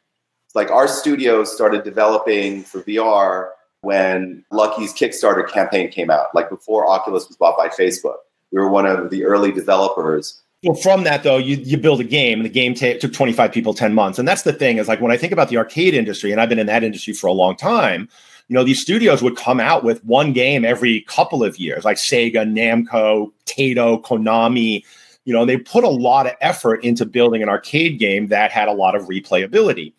Like 0.59 0.73
our 0.73 0.89
studio 0.89 1.45
started 1.45 1.85
developing 1.85 2.65
for 2.65 2.83
VR 2.83 3.51
when 3.83 4.45
Luckey's 4.51 4.93
Kickstarter 4.93 5.49
campaign 5.49 5.89
came 5.89 6.11
out, 6.11 6.35
like 6.35 6.51
before 6.51 6.85
Oculus 6.85 7.29
was 7.29 7.37
bought 7.37 7.57
by 7.57 7.69
Facebook. 7.69 8.17
We 8.51 8.61
were 8.61 8.69
one 8.69 8.85
of 8.85 9.11
the 9.11 9.23
early 9.25 9.53
developers. 9.53 10.43
Well, 10.65 10.75
from 10.75 11.05
that 11.05 11.23
though, 11.23 11.37
you 11.37 11.59
you 11.59 11.79
build 11.79 12.01
a 12.01 12.05
game, 12.05 12.41
and 12.41 12.45
the 12.45 12.53
game 12.53 12.75
ta- 12.75 12.99
took 13.01 13.13
25 13.13 13.53
people 13.53 13.73
10 13.73 13.95
months. 13.95 14.19
And 14.19 14.27
that's 14.27 14.43
the 14.43 14.53
thing 14.53 14.79
is 14.79 14.89
like 14.89 15.01
when 15.01 15.13
I 15.13 15.17
think 15.17 15.33
about 15.33 15.49
the 15.49 15.57
arcade 15.57 15.95
industry, 15.95 16.33
and 16.33 16.41
I've 16.41 16.49
been 16.49 16.59
in 16.59 16.67
that 16.67 16.83
industry 16.83 17.15
for 17.15 17.29
a 17.29 17.33
long 17.33 17.55
time, 17.55 18.09
you 18.49 18.55
know, 18.55 18.65
these 18.65 18.83
studios 18.83 19.23
would 19.23 19.37
come 19.37 19.61
out 19.61 19.85
with 19.85 20.05
one 20.05 20.33
game 20.33 20.65
every 20.65 21.03
couple 21.03 21.45
of 21.45 21.57
years, 21.57 21.85
like 21.85 21.99
Sega, 21.99 22.45
Namco, 22.45 23.31
Taito, 23.47 24.03
Konami. 24.03 24.83
You 25.25 25.35
know, 25.35 25.45
they 25.45 25.57
put 25.57 25.85
a 25.85 25.89
lot 25.89 26.27
of 26.27 26.33
effort 26.41 26.83
into 26.83 27.07
building 27.07 27.45
an 27.45 27.49
arcade 27.49 28.01
game 28.01 28.27
that 28.27 28.51
had 28.51 28.67
a 28.67 28.73
lot 28.73 28.97
of 28.97 29.05
replayability. 29.05 29.93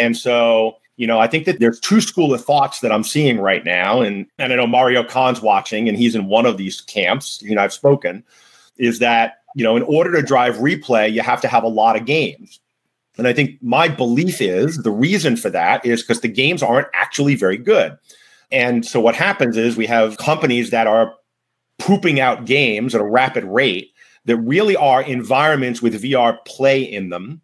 And 0.00 0.16
so, 0.16 0.76
you 0.96 1.06
know, 1.06 1.18
I 1.18 1.26
think 1.26 1.44
that 1.46 1.60
there's 1.60 1.78
two 1.80 2.00
school 2.00 2.34
of 2.34 2.44
thoughts 2.44 2.80
that 2.80 2.90
I'm 2.90 3.04
seeing 3.04 3.38
right 3.38 3.64
now. 3.64 4.00
And, 4.00 4.26
and 4.38 4.52
I 4.52 4.56
know 4.56 4.66
Mario 4.66 5.04
Khan's 5.04 5.40
watching 5.40 5.88
and 5.88 5.96
he's 5.96 6.14
in 6.14 6.26
one 6.26 6.46
of 6.46 6.56
these 6.56 6.80
camps, 6.80 7.40
you 7.42 7.54
know, 7.54 7.62
I've 7.62 7.72
spoken, 7.72 8.24
is 8.78 8.98
that 8.98 9.40
you 9.54 9.64
know, 9.64 9.76
in 9.76 9.82
order 9.84 10.12
to 10.12 10.22
drive 10.22 10.56
replay, 10.56 11.12
you 11.12 11.22
have 11.22 11.40
to 11.40 11.48
have 11.48 11.64
a 11.64 11.68
lot 11.68 11.96
of 11.96 12.06
games. 12.06 12.60
And 13.18 13.26
I 13.26 13.32
think 13.32 13.60
my 13.62 13.88
belief 13.88 14.40
is 14.40 14.78
the 14.78 14.90
reason 14.90 15.36
for 15.36 15.50
that 15.50 15.84
is 15.84 16.02
because 16.02 16.20
the 16.20 16.28
games 16.28 16.62
aren't 16.62 16.88
actually 16.94 17.34
very 17.34 17.56
good. 17.56 17.98
And 18.52 18.84
so 18.84 19.00
what 19.00 19.14
happens 19.14 19.56
is 19.56 19.76
we 19.76 19.86
have 19.86 20.16
companies 20.16 20.70
that 20.70 20.86
are 20.86 21.14
pooping 21.78 22.20
out 22.20 22.44
games 22.44 22.94
at 22.94 23.00
a 23.00 23.04
rapid 23.04 23.44
rate 23.44 23.92
that 24.24 24.36
really 24.36 24.76
are 24.76 25.02
environments 25.02 25.82
with 25.82 26.02
VR 26.02 26.38
play 26.46 26.82
in 26.82 27.10
them. 27.10 27.40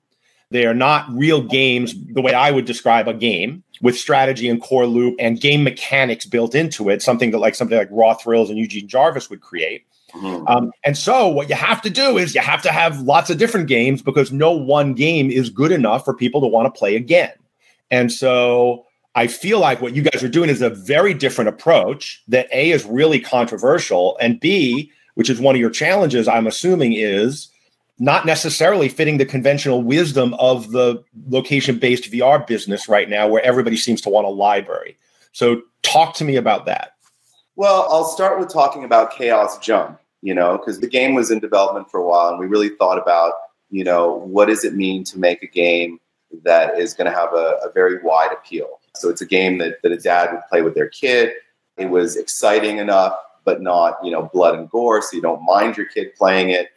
They 0.50 0.66
are 0.66 0.74
not 0.74 1.10
real 1.10 1.42
games 1.42 1.94
the 2.12 2.22
way 2.22 2.32
I 2.32 2.50
would 2.50 2.66
describe 2.66 3.08
a 3.08 3.14
game 3.14 3.64
with 3.82 3.98
strategy 3.98 4.48
and 4.48 4.60
core 4.60 4.86
loop 4.86 5.16
and 5.18 5.40
game 5.40 5.64
mechanics 5.64 6.24
built 6.24 6.54
into 6.54 6.88
it, 6.88 7.02
something 7.02 7.32
that 7.32 7.38
like 7.38 7.54
something 7.54 7.76
like 7.76 7.88
Raw 7.90 8.14
Thrills 8.14 8.48
and 8.48 8.58
Eugene 8.58 8.88
Jarvis 8.88 9.28
would 9.28 9.40
create. 9.40 9.84
Mm-hmm. 10.14 10.46
Um, 10.46 10.72
and 10.84 10.96
so, 10.96 11.28
what 11.28 11.48
you 11.48 11.56
have 11.56 11.82
to 11.82 11.90
do 11.90 12.16
is 12.16 12.34
you 12.34 12.40
have 12.40 12.62
to 12.62 12.72
have 12.72 13.00
lots 13.00 13.28
of 13.28 13.38
different 13.38 13.66
games 13.66 14.02
because 14.02 14.32
no 14.32 14.52
one 14.52 14.94
game 14.94 15.30
is 15.30 15.50
good 15.50 15.72
enough 15.72 16.04
for 16.04 16.14
people 16.14 16.40
to 16.40 16.46
want 16.46 16.72
to 16.72 16.78
play 16.78 16.96
again. 16.96 17.32
And 17.90 18.12
so, 18.12 18.86
I 19.14 19.26
feel 19.26 19.58
like 19.58 19.80
what 19.80 19.94
you 19.94 20.02
guys 20.02 20.22
are 20.22 20.28
doing 20.28 20.48
is 20.48 20.62
a 20.62 20.70
very 20.70 21.12
different 21.12 21.48
approach 21.48 22.22
that 22.28 22.48
A 22.52 22.70
is 22.70 22.84
really 22.84 23.18
controversial, 23.18 24.16
and 24.20 24.38
B, 24.38 24.92
which 25.14 25.28
is 25.28 25.40
one 25.40 25.54
of 25.54 25.60
your 25.60 25.70
challenges, 25.70 26.28
I'm 26.28 26.46
assuming, 26.46 26.92
is 26.92 27.48
not 27.98 28.26
necessarily 28.26 28.88
fitting 28.88 29.18
the 29.18 29.24
conventional 29.24 29.82
wisdom 29.82 30.34
of 30.34 30.72
the 30.72 31.02
location 31.28 31.78
based 31.78 32.10
VR 32.10 32.46
business 32.46 32.88
right 32.88 33.08
now, 33.08 33.26
where 33.26 33.42
everybody 33.42 33.76
seems 33.76 34.00
to 34.02 34.10
want 34.10 34.26
a 34.26 34.30
library. 34.30 34.96
So, 35.32 35.62
talk 35.82 36.14
to 36.16 36.24
me 36.24 36.36
about 36.36 36.66
that. 36.66 36.92
Well, 37.56 37.86
I'll 37.90 38.04
start 38.04 38.38
with 38.38 38.52
talking 38.52 38.84
about 38.84 39.12
Chaos 39.12 39.58
Jump, 39.58 39.98
you 40.20 40.34
know, 40.34 40.58
because 40.58 40.80
the 40.80 40.88
game 40.88 41.14
was 41.14 41.30
in 41.30 41.38
development 41.38 41.90
for 41.90 41.98
a 41.98 42.06
while 42.06 42.28
and 42.28 42.38
we 42.38 42.46
really 42.46 42.68
thought 42.68 42.98
about, 42.98 43.32
you 43.70 43.82
know, 43.82 44.12
what 44.12 44.46
does 44.46 44.62
it 44.62 44.74
mean 44.74 45.04
to 45.04 45.18
make 45.18 45.42
a 45.42 45.46
game 45.46 45.98
that 46.42 46.78
is 46.78 46.92
going 46.92 47.10
to 47.10 47.16
have 47.16 47.32
a, 47.32 47.58
a 47.64 47.70
very 47.72 48.02
wide 48.02 48.30
appeal? 48.30 48.80
So 48.94 49.08
it's 49.08 49.22
a 49.22 49.26
game 49.26 49.56
that, 49.58 49.80
that 49.82 49.92
a 49.92 49.96
dad 49.96 50.32
would 50.32 50.42
play 50.50 50.60
with 50.60 50.74
their 50.74 50.88
kid. 50.88 51.32
It 51.78 51.86
was 51.86 52.16
exciting 52.16 52.76
enough, 52.76 53.14
but 53.44 53.62
not, 53.62 53.96
you 54.02 54.10
know, 54.10 54.28
blood 54.34 54.58
and 54.58 54.68
gore. 54.68 55.00
So 55.00 55.16
you 55.16 55.22
don't 55.22 55.42
mind 55.42 55.78
your 55.78 55.86
kid 55.86 56.14
playing 56.14 56.50
it 56.50 56.68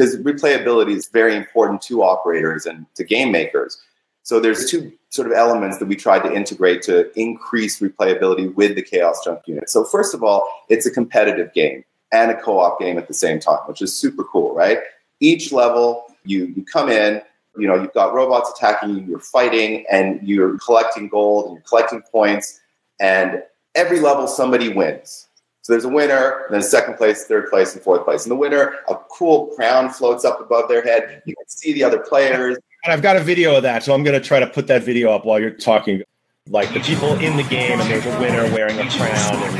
because 0.00 0.16
replayability 0.16 0.96
is 0.96 1.08
very 1.08 1.36
important 1.36 1.82
to 1.82 2.02
operators 2.02 2.64
and 2.64 2.86
to 2.94 3.04
game 3.04 3.30
makers. 3.30 3.76
So 4.22 4.40
there's 4.40 4.70
two 4.70 4.90
sort 5.10 5.26
of 5.26 5.34
elements 5.34 5.76
that 5.76 5.88
we 5.88 5.96
tried 5.96 6.20
to 6.20 6.32
integrate 6.32 6.80
to 6.82 7.10
increase 7.20 7.80
replayability 7.80 8.54
with 8.54 8.76
the 8.76 8.82
Chaos 8.82 9.22
Jump 9.22 9.42
unit. 9.44 9.68
So 9.68 9.84
first 9.84 10.14
of 10.14 10.24
all, 10.24 10.48
it's 10.70 10.86
a 10.86 10.90
competitive 10.90 11.52
game 11.52 11.84
and 12.12 12.30
a 12.30 12.40
co-op 12.40 12.80
game 12.80 12.96
at 12.96 13.08
the 13.08 13.14
same 13.14 13.40
time, 13.40 13.58
which 13.66 13.82
is 13.82 13.94
super 13.94 14.24
cool, 14.24 14.54
right? 14.54 14.78
Each 15.20 15.52
level, 15.52 16.06
you 16.24 16.46
you 16.56 16.64
come 16.64 16.88
in, 16.88 17.20
you 17.58 17.68
know, 17.68 17.74
you've 17.74 17.92
got 17.92 18.14
robots 18.14 18.50
attacking 18.56 18.96
you, 18.96 19.04
you're 19.04 19.18
fighting, 19.18 19.84
and 19.90 20.26
you're 20.26 20.58
collecting 20.60 21.08
gold 21.08 21.46
and 21.46 21.54
you're 21.56 21.64
collecting 21.68 22.00
points, 22.10 22.58
and 23.00 23.42
every 23.74 24.00
level 24.00 24.26
somebody 24.26 24.72
wins. 24.72 25.26
So 25.70 25.74
there's 25.74 25.84
a 25.84 25.88
winner, 25.88 26.46
and 26.46 26.54
then 26.54 26.62
second 26.62 26.96
place, 26.96 27.26
third 27.26 27.48
place, 27.48 27.74
and 27.74 27.82
fourth 27.84 28.04
place. 28.04 28.24
And 28.24 28.32
the 28.32 28.34
winner, 28.34 28.78
a 28.88 28.96
cool 29.08 29.54
crown 29.54 29.88
floats 29.88 30.24
up 30.24 30.40
above 30.40 30.68
their 30.68 30.82
head. 30.82 31.22
You 31.26 31.36
can 31.36 31.46
see 31.46 31.72
the 31.72 31.84
other 31.84 32.00
players. 32.00 32.58
And 32.82 32.94
I've 32.94 33.02
got 33.02 33.16
a 33.16 33.20
video 33.20 33.54
of 33.56 33.62
that, 33.64 33.82
so 33.82 33.92
I'm 33.92 34.02
going 34.02 34.18
to 34.18 34.26
try 34.26 34.40
to 34.40 34.46
put 34.46 34.66
that 34.68 34.82
video 34.82 35.12
up 35.12 35.26
while 35.26 35.38
you're 35.38 35.50
talking. 35.50 36.02
Like 36.48 36.72
the 36.72 36.80
people 36.80 37.12
in 37.18 37.36
the 37.36 37.42
game, 37.42 37.78
and 37.78 37.90
there's 37.90 38.06
a 38.06 38.18
winner 38.18 38.50
wearing 38.54 38.78
a 38.80 38.88
crown. 38.88 39.36
And... 39.36 39.58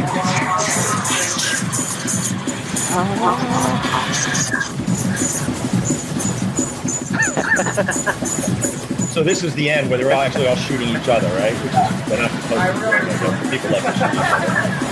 so 9.11 9.23
this 9.23 9.45
is 9.45 9.55
the 9.55 9.69
end 9.69 9.91
where 9.91 9.99
they're 9.99 10.13
all 10.13 10.23
actually 10.23 10.47
all 10.47 10.57
shooting 10.57 10.89
each 10.89 11.09
other, 11.09 11.29
right? 11.37 11.53
Which 11.53 11.75
is, 11.75 12.09
they're 12.09 12.23
not 12.23 12.31
supposed 12.31 13.43
to. 13.43 13.51
People 13.51 13.71
like 13.71 13.83
to 13.83 13.93
shoot 13.93 14.15
each 14.15 14.81
other. 14.81 14.90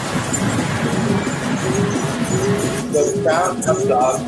So 2.93 3.05
the 3.05 3.23
crown 3.23 3.63
comes 3.63 3.91
up. 3.91 4.19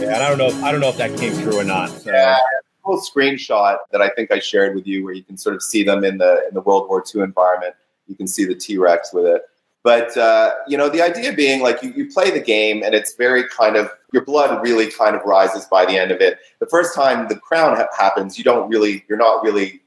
Yeah, 0.00 0.14
and 0.14 0.22
I 0.22 0.28
don't 0.28 0.38
know. 0.38 0.48
If, 0.48 0.62
I 0.64 0.72
don't 0.72 0.80
know 0.80 0.88
if 0.88 0.96
that 0.96 1.16
came 1.16 1.32
through 1.32 1.60
or 1.60 1.64
not. 1.64 1.90
So. 1.90 2.10
Yeah, 2.10 2.36
a 2.36 2.90
little 2.90 3.04
screenshot 3.04 3.78
that 3.92 4.02
I 4.02 4.08
think 4.08 4.32
I 4.32 4.40
shared 4.40 4.74
with 4.74 4.88
you, 4.88 5.04
where 5.04 5.14
you 5.14 5.22
can 5.22 5.36
sort 5.36 5.54
of 5.54 5.62
see 5.62 5.84
them 5.84 6.02
in 6.02 6.18
the 6.18 6.44
in 6.48 6.54
the 6.54 6.60
World 6.60 6.88
War 6.88 7.04
II 7.14 7.22
environment. 7.22 7.76
You 8.08 8.16
can 8.16 8.26
see 8.26 8.44
the 8.44 8.54
T 8.54 8.78
Rex 8.78 9.12
with 9.12 9.26
it. 9.26 9.42
But 9.84 10.16
uh, 10.16 10.54
you 10.66 10.76
know, 10.76 10.88
the 10.88 11.02
idea 11.02 11.32
being 11.32 11.62
like 11.62 11.82
you, 11.82 11.92
you 11.92 12.10
play 12.10 12.32
the 12.32 12.40
game, 12.40 12.82
and 12.82 12.92
it's 12.92 13.14
very 13.14 13.48
kind 13.48 13.76
of 13.76 13.90
your 14.12 14.24
blood 14.24 14.60
really 14.62 14.90
kind 14.90 15.14
of 15.14 15.22
rises 15.22 15.66
by 15.66 15.86
the 15.86 15.96
end 15.96 16.10
of 16.10 16.20
it. 16.20 16.38
The 16.58 16.66
first 16.66 16.94
time 16.94 17.28
the 17.28 17.36
crown 17.36 17.76
ha- 17.76 17.86
happens, 17.96 18.36
you 18.36 18.44
don't 18.44 18.68
really, 18.68 19.04
you're 19.08 19.18
not 19.18 19.44
really 19.44 19.80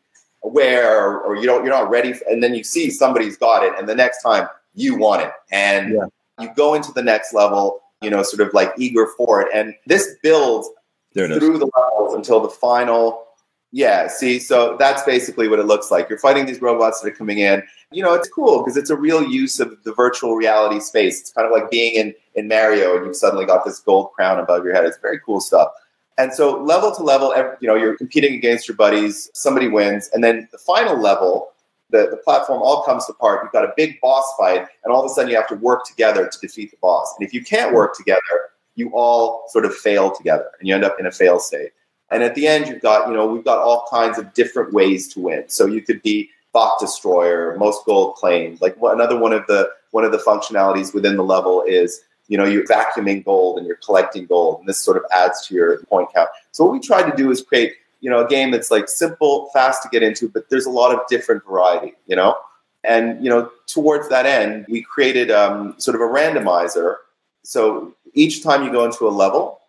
aware, 0.43 0.97
or, 0.97 1.19
or 1.21 1.35
you 1.35 1.45
don't, 1.45 1.63
you're 1.65 1.73
not 1.73 1.89
ready. 1.89 2.13
For, 2.13 2.23
and 2.29 2.41
then 2.41 2.55
you 2.55 2.63
see 2.63 2.89
somebody's 2.89 3.37
got 3.37 3.63
it, 3.63 3.73
and 3.77 3.87
the 3.87 3.95
next 3.95 4.23
time 4.23 4.47
you 4.73 4.97
want 4.97 5.21
it, 5.21 5.31
and 5.51 5.93
yeah. 5.93 6.05
you 6.39 6.53
go 6.55 6.73
into 6.73 6.91
the 6.91 7.03
next 7.03 7.33
level 7.33 7.83
you 8.03 8.09
know, 8.09 8.21
sort 8.21 8.45
of 8.45 8.53
like 8.53 8.71
eager 8.77 9.07
for 9.17 9.41
it. 9.41 9.47
And 9.53 9.73
this 9.87 10.15
builds 10.21 10.69
through 11.13 11.57
the 11.57 11.71
levels 11.75 12.13
until 12.13 12.41
the 12.41 12.49
final. 12.49 13.23
Yeah, 13.71 14.07
see, 14.07 14.39
so 14.39 14.75
that's 14.77 15.01
basically 15.03 15.47
what 15.47 15.57
it 15.57 15.65
looks 15.65 15.89
like. 15.89 16.07
You're 16.07 16.19
fighting 16.19 16.45
these 16.45 16.61
robots 16.61 17.01
that 17.01 17.11
are 17.11 17.15
coming 17.15 17.39
in. 17.39 17.63
You 17.91 18.03
know, 18.03 18.13
it's 18.13 18.29
cool 18.29 18.61
because 18.61 18.77
it's 18.77 18.91
a 18.91 18.95
real 18.95 19.23
use 19.23 19.59
of 19.59 19.81
the 19.83 19.93
virtual 19.93 20.35
reality 20.35 20.79
space. 20.79 21.21
It's 21.21 21.31
kind 21.31 21.47
of 21.47 21.51
like 21.51 21.71
being 21.71 21.95
in, 21.95 22.13
in 22.35 22.47
Mario 22.47 22.95
and 22.95 23.05
you've 23.05 23.15
suddenly 23.15 23.45
got 23.45 23.65
this 23.65 23.79
gold 23.79 24.11
crown 24.11 24.39
above 24.39 24.63
your 24.63 24.75
head. 24.75 24.85
It's 24.85 24.97
very 25.01 25.19
cool 25.25 25.39
stuff. 25.39 25.69
And 26.19 26.31
so, 26.31 26.61
level 26.61 26.93
to 26.93 27.01
level, 27.01 27.33
you 27.59 27.67
know, 27.67 27.73
you're 27.73 27.97
competing 27.97 28.35
against 28.35 28.67
your 28.67 28.77
buddies, 28.77 29.31
somebody 29.33 29.67
wins. 29.67 30.11
And 30.13 30.23
then 30.23 30.47
the 30.51 30.59
final 30.59 30.99
level 30.99 31.52
the, 31.93 32.09
the 32.09 32.17
platform 32.17 32.61
all 32.61 32.83
comes 32.83 33.07
apart. 33.09 33.41
You've 33.43 33.53
got 33.53 33.63
a 33.63 33.73
big 33.77 34.01
boss 34.01 34.25
fight, 34.37 34.65
and 34.83 34.91
all 34.91 35.05
of 35.05 35.09
a 35.09 35.13
sudden 35.13 35.29
you 35.29 35.37
have 35.37 35.47
to 35.47 35.55
work 35.55 35.85
together 35.85 36.27
to 36.27 36.39
defeat 36.39 36.71
the 36.71 36.77
boss. 36.81 37.13
And 37.17 37.25
if 37.25 37.33
you 37.33 37.43
can't 37.43 37.73
work 37.73 37.95
together, 37.95 38.49
you 38.75 38.89
all 38.93 39.45
sort 39.49 39.63
of 39.63 39.73
fail 39.75 40.11
together, 40.11 40.49
and 40.59 40.67
you 40.67 40.73
end 40.75 40.83
up 40.83 40.99
in 40.99 41.05
a 41.05 41.11
fail 41.11 41.39
state. 41.39 41.71
And 42.09 42.23
at 42.23 42.35
the 42.35 42.47
end, 42.47 42.67
you've 42.67 42.81
got, 42.81 43.07
you 43.07 43.13
know, 43.13 43.25
we've 43.25 43.45
got 43.45 43.59
all 43.59 43.87
kinds 43.89 44.17
of 44.17 44.33
different 44.33 44.73
ways 44.73 45.07
to 45.13 45.19
win. 45.19 45.45
So 45.47 45.65
you 45.67 45.81
could 45.81 46.01
be 46.01 46.29
Bot 46.51 46.79
Destroyer, 46.79 47.55
most 47.57 47.85
gold 47.85 48.15
claimed. 48.15 48.59
Like 48.59 48.75
another 48.81 49.17
one 49.17 49.33
of 49.33 49.45
the 49.47 49.69
one 49.91 50.03
of 50.03 50.11
the 50.11 50.17
functionalities 50.17 50.93
within 50.93 51.15
the 51.15 51.23
level 51.23 51.61
is, 51.61 52.01
you 52.27 52.37
know, 52.37 52.45
you're 52.45 52.65
vacuuming 52.65 53.23
gold 53.23 53.59
and 53.59 53.67
you're 53.67 53.77
collecting 53.77 54.25
gold, 54.25 54.59
and 54.59 54.67
this 54.67 54.79
sort 54.79 54.97
of 54.97 55.03
adds 55.11 55.47
to 55.47 55.53
your 55.53 55.83
point 55.85 56.09
count. 56.13 56.29
So 56.51 56.63
what 56.63 56.73
we 56.73 56.79
tried 56.79 57.09
to 57.09 57.15
do 57.15 57.29
is 57.29 57.41
create 57.41 57.73
you 58.03 58.09
know 58.09 58.23
a 58.23 58.27
game 58.27 58.51
that's 58.51 58.69
like 58.69 58.89
simple, 58.89 59.49
fast 59.53 59.81
to 59.81 59.89
get 59.89 60.03
into, 60.03 60.27
but 60.27 60.49
there's 60.49 60.65
a 60.65 60.69
lot 60.69 60.93
of 60.93 60.99
different 61.07 61.43
variety, 61.45 61.93
you 62.05 62.17
know. 62.17 62.35
And 62.83 63.23
you 63.23 63.29
know, 63.29 63.49
towards 63.65 64.09
that 64.09 64.25
end, 64.25 64.65
we 64.67 64.81
created 64.81 65.31
um, 65.31 65.73
sort 65.77 65.95
of 65.95 66.01
a 66.01 66.03
randomizer. 66.03 66.97
So 67.43 67.95
each 68.13 68.43
time 68.43 68.65
you 68.65 68.73
go 68.73 68.83
into 68.83 69.07
a 69.07 69.09
level, 69.09 69.61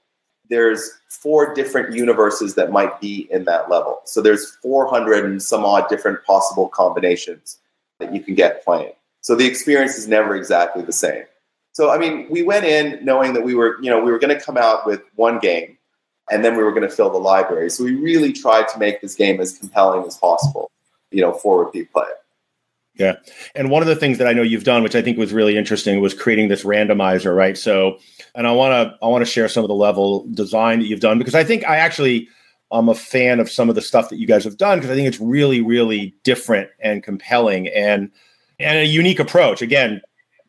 there's 0.50 0.98
four 1.08 1.54
different 1.54 1.94
universes 1.94 2.56
that 2.56 2.72
might 2.72 3.00
be 3.00 3.28
in 3.30 3.44
that 3.44 3.70
level. 3.70 4.00
So 4.04 4.20
there's 4.20 4.56
400 4.56 5.24
and 5.24 5.40
some 5.40 5.64
odd 5.64 5.88
different 5.88 6.24
possible 6.24 6.68
combinations 6.68 7.58
that 8.00 8.12
you 8.12 8.20
can 8.20 8.34
get 8.34 8.64
playing. 8.64 8.92
So 9.20 9.36
the 9.36 9.46
experience 9.46 9.96
is 9.96 10.08
never 10.08 10.34
exactly 10.34 10.82
the 10.82 10.92
same. 10.92 11.22
So 11.70 11.90
I 11.90 11.98
mean, 11.98 12.26
we 12.28 12.42
went 12.42 12.64
in 12.64 13.04
knowing 13.04 13.32
that 13.34 13.44
we 13.44 13.54
were, 13.54 13.80
you 13.80 13.90
know, 13.90 14.02
we 14.02 14.10
were 14.10 14.18
going 14.18 14.36
to 14.36 14.44
come 14.44 14.56
out 14.56 14.86
with 14.86 15.02
one 15.14 15.38
game 15.38 15.78
and 16.31 16.45
then 16.45 16.57
we 16.57 16.62
were 16.62 16.71
going 16.71 16.88
to 16.88 16.95
fill 16.95 17.11
the 17.11 17.19
library. 17.19 17.71
So 17.71 17.85
we 17.85 17.95
really 17.95 18.33
tried 18.33 18.69
to 18.69 18.78
make 18.78 19.00
this 19.00 19.14
game 19.14 19.40
as 19.40 19.59
compelling 19.59 20.07
as 20.07 20.16
possible, 20.16 20.71
you 21.11 21.21
know, 21.21 21.33
for 21.33 21.64
repeat 21.64 21.93
play. 21.93 22.07
Yeah. 22.97 23.16
And 23.57 23.71
one 23.71 23.83
of 23.83 23.88
the 23.88 23.97
things 23.97 24.19
that 24.19 24.28
I 24.28 24.33
know 24.33 24.43
you've 24.43 24.64
done, 24.64 24.83
which 24.83 24.95
I 24.95 25.02
think 25.02 25.19
was 25.19 25.33
really 25.33 25.57
interesting, 25.57 26.00
was 26.00 26.14
creating 26.14 26.49
this 26.49 26.62
randomizer, 26.62 27.37
right? 27.37 27.59
So, 27.59 27.99
and 28.35 28.47
I 28.47 28.52
want 28.52 28.73
to 28.73 28.97
I 29.04 29.09
want 29.09 29.23
to 29.23 29.31
share 29.31 29.49
some 29.49 29.64
of 29.64 29.69
the 29.69 29.75
level 29.75 30.26
design 30.33 30.78
that 30.78 30.87
you've 30.87 31.00
done 31.00 31.19
because 31.19 31.35
I 31.35 31.43
think 31.43 31.66
I 31.69 31.76
actually 31.76 32.28
I'm 32.71 32.88
a 32.88 32.95
fan 32.95 33.40
of 33.40 33.50
some 33.50 33.69
of 33.69 33.75
the 33.75 33.83
stuff 33.83 34.11
that 34.11 34.19
you 34.19 34.26
guys 34.26 34.45
have 34.45 34.57
done 34.57 34.78
because 34.78 34.90
I 34.90 34.95
think 34.95 35.09
it's 35.09 35.21
really 35.21 35.61
really 35.61 36.14
different 36.23 36.71
and 36.81 37.02
compelling 37.02 37.69
and 37.69 38.11
and 38.61 38.78
a 38.78 38.85
unique 38.87 39.19
approach. 39.19 39.61
Again, 39.61 40.00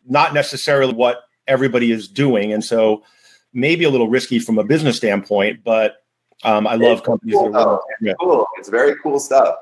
not 0.07 0.35
necessarily 0.35 0.93
what 0.93 1.23
everybody 1.47 1.91
is 1.91 2.07
doing, 2.07 2.53
and 2.53 2.63
so 2.63 3.03
maybe 3.55 3.85
a 3.85 3.89
little 3.89 4.09
risky 4.09 4.37
from 4.37 4.59
a 4.59 4.63
business 4.63 4.97
standpoint, 4.97 5.61
but 5.63 6.03
um, 6.43 6.67
I 6.67 6.75
love 6.75 7.01
companies 7.01 7.35
cool, 7.35 7.51
that 7.51 7.65
are 7.65 7.81
yeah. 8.01 8.13
cool. 8.19 8.45
It's 8.57 8.69
very 8.69 8.95
cool 9.01 9.19
stuff. 9.19 9.55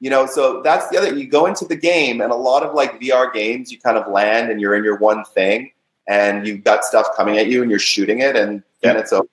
You 0.00 0.10
know, 0.10 0.26
so 0.26 0.60
that's 0.60 0.88
the 0.88 0.98
other. 0.98 1.14
You 1.16 1.26
go 1.26 1.46
into 1.46 1.64
the 1.64 1.76
game, 1.76 2.20
and 2.20 2.30
a 2.30 2.36
lot 2.36 2.62
of 2.62 2.74
like 2.74 3.00
VR 3.00 3.32
games, 3.32 3.72
you 3.72 3.78
kind 3.78 3.96
of 3.96 4.12
land 4.12 4.50
and 4.50 4.60
you're 4.60 4.74
in 4.74 4.84
your 4.84 4.98
one 4.98 5.24
thing, 5.24 5.70
and 6.06 6.46
you've 6.46 6.64
got 6.64 6.84
stuff 6.84 7.06
coming 7.16 7.38
at 7.38 7.46
you, 7.46 7.62
and 7.62 7.70
you're 7.70 7.80
shooting 7.80 8.18
it, 8.18 8.36
and 8.36 8.62
then 8.82 8.96
it's 8.96 9.12
over. 9.12 9.28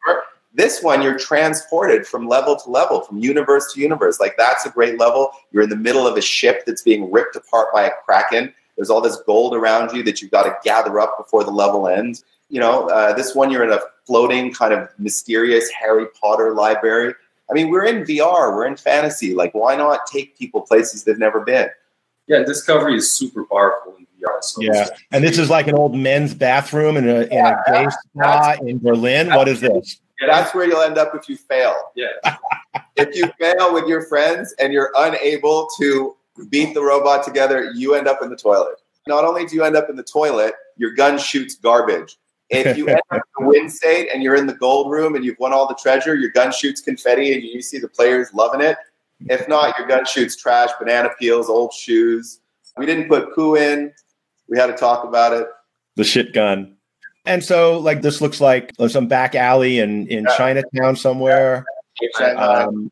This 0.53 0.83
one, 0.83 1.01
you're 1.01 1.17
transported 1.17 2.05
from 2.05 2.27
level 2.27 2.55
to 2.55 2.69
level, 2.69 3.01
from 3.01 3.17
universe 3.17 3.73
to 3.73 3.81
universe. 3.81 4.19
Like 4.19 4.37
that's 4.37 4.65
a 4.65 4.69
great 4.69 4.99
level. 4.99 5.31
You're 5.51 5.63
in 5.63 5.69
the 5.69 5.75
middle 5.75 6.05
of 6.05 6.15
a 6.15 6.21
ship 6.21 6.63
that's 6.65 6.83
being 6.83 7.11
ripped 7.11 7.35
apart 7.35 7.73
by 7.73 7.85
a 7.85 7.91
kraken. 8.05 8.53
There's 8.77 8.91
all 8.91 9.01
this 9.01 9.17
gold 9.25 9.55
around 9.55 9.95
you 9.95 10.03
that 10.03 10.21
you've 10.21 10.31
got 10.31 10.43
to 10.43 10.55
gather 10.63 10.99
up 10.99 11.17
before 11.17 11.43
the 11.43 11.51
level 11.51 11.87
ends 11.87 12.23
you 12.53 12.59
know, 12.59 12.87
uh, 12.89 13.13
this 13.13 13.33
one 13.33 13.49
you're 13.49 13.63
in 13.63 13.71
a 13.71 13.79
floating 14.05 14.53
kind 14.53 14.73
of 14.73 14.89
mysterious 14.97 15.69
Harry 15.71 16.05
Potter 16.19 16.53
library. 16.53 17.13
I 17.49 17.53
mean, 17.53 17.69
we're 17.69 17.85
in 17.85 18.03
VR, 18.03 18.55
we're 18.55 18.65
in 18.65 18.77
fantasy. 18.77 19.33
Like, 19.33 19.53
why 19.53 19.75
not 19.75 20.07
take 20.07 20.37
people 20.37 20.61
places 20.61 21.03
they've 21.03 21.17
never 21.17 21.41
been? 21.41 21.69
Yeah, 22.27 22.43
Discovery 22.43 22.95
is 22.95 23.11
super 23.11 23.45
powerful 23.45 23.95
in 23.97 24.05
VR. 24.05 24.41
So 24.41 24.61
Yeah, 24.61 24.87
and 25.11 25.23
this 25.23 25.37
is 25.37 25.49
like 25.49 25.67
an 25.67 25.75
old 25.75 25.95
men's 25.95 26.33
bathroom 26.33 26.97
in 26.97 27.07
a, 27.07 27.21
in 27.23 27.45
a 27.45 27.63
gay 27.67 27.87
spa 27.89 28.55
in 28.61 28.79
Berlin. 28.79 29.27
What 29.27 29.47
is 29.47 29.59
this? 29.61 29.99
That's 30.25 30.55
where 30.55 30.65
you'll 30.65 30.81
end 30.81 30.97
up 30.97 31.13
if 31.15 31.27
you 31.27 31.35
fail. 31.35 31.75
yeah, 31.95 32.07
If 32.95 33.15
you 33.15 33.29
fail 33.39 33.73
with 33.73 33.87
your 33.87 34.05
friends 34.05 34.53
and 34.59 34.71
you're 34.71 34.91
unable 34.97 35.67
to 35.79 36.15
beat 36.49 36.73
the 36.73 36.81
robot 36.81 37.25
together, 37.25 37.71
you 37.75 37.95
end 37.95 38.07
up 38.07 38.21
in 38.21 38.29
the 38.29 38.35
toilet. 38.35 38.75
Not 39.07 39.25
only 39.25 39.45
do 39.45 39.55
you 39.55 39.63
end 39.63 39.75
up 39.75 39.89
in 39.89 39.95
the 39.95 40.03
toilet, 40.03 40.53
your 40.77 40.93
gun 40.93 41.17
shoots 41.17 41.55
garbage. 41.55 42.17
If 42.53 42.77
you 42.77 42.87
end 42.87 43.01
up 43.11 43.21
the 43.39 43.45
win 43.45 43.69
state 43.69 44.09
and 44.13 44.23
you're 44.23 44.35
in 44.35 44.47
the 44.47 44.53
gold 44.53 44.91
room 44.91 45.15
and 45.15 45.23
you've 45.25 45.39
won 45.39 45.53
all 45.53 45.67
the 45.67 45.75
treasure, 45.75 46.15
your 46.15 46.31
gun 46.31 46.51
shoots 46.51 46.81
confetti 46.81 47.33
and 47.33 47.43
you 47.43 47.61
see 47.61 47.79
the 47.79 47.87
players 47.87 48.33
loving 48.33 48.61
it. 48.61 48.77
If 49.27 49.47
not, 49.47 49.77
your 49.77 49.87
gun 49.87 50.05
shoots 50.05 50.35
trash, 50.35 50.69
banana 50.79 51.09
peels, 51.19 51.49
old 51.49 51.73
shoes. 51.73 52.39
We 52.77 52.85
didn't 52.85 53.07
put 53.07 53.33
poo 53.33 53.55
in. 53.55 53.93
We 54.49 54.57
had 54.57 54.67
to 54.67 54.73
talk 54.73 55.03
about 55.05 55.33
it. 55.33 55.47
The 55.95 56.03
shit 56.03 56.33
gun. 56.33 56.75
And 57.25 57.43
so, 57.43 57.79
like, 57.79 58.01
this 58.01 58.19
looks 58.19 58.41
like 58.41 58.71
some 58.87 59.07
back 59.07 59.35
alley 59.35 59.79
in 59.79 60.07
in 60.07 60.25
Yeah. 60.25 60.37
Chinatown 60.37 60.95
somewhere. 60.95 61.65
Shanghai. 62.17 62.63
Um, 62.63 62.91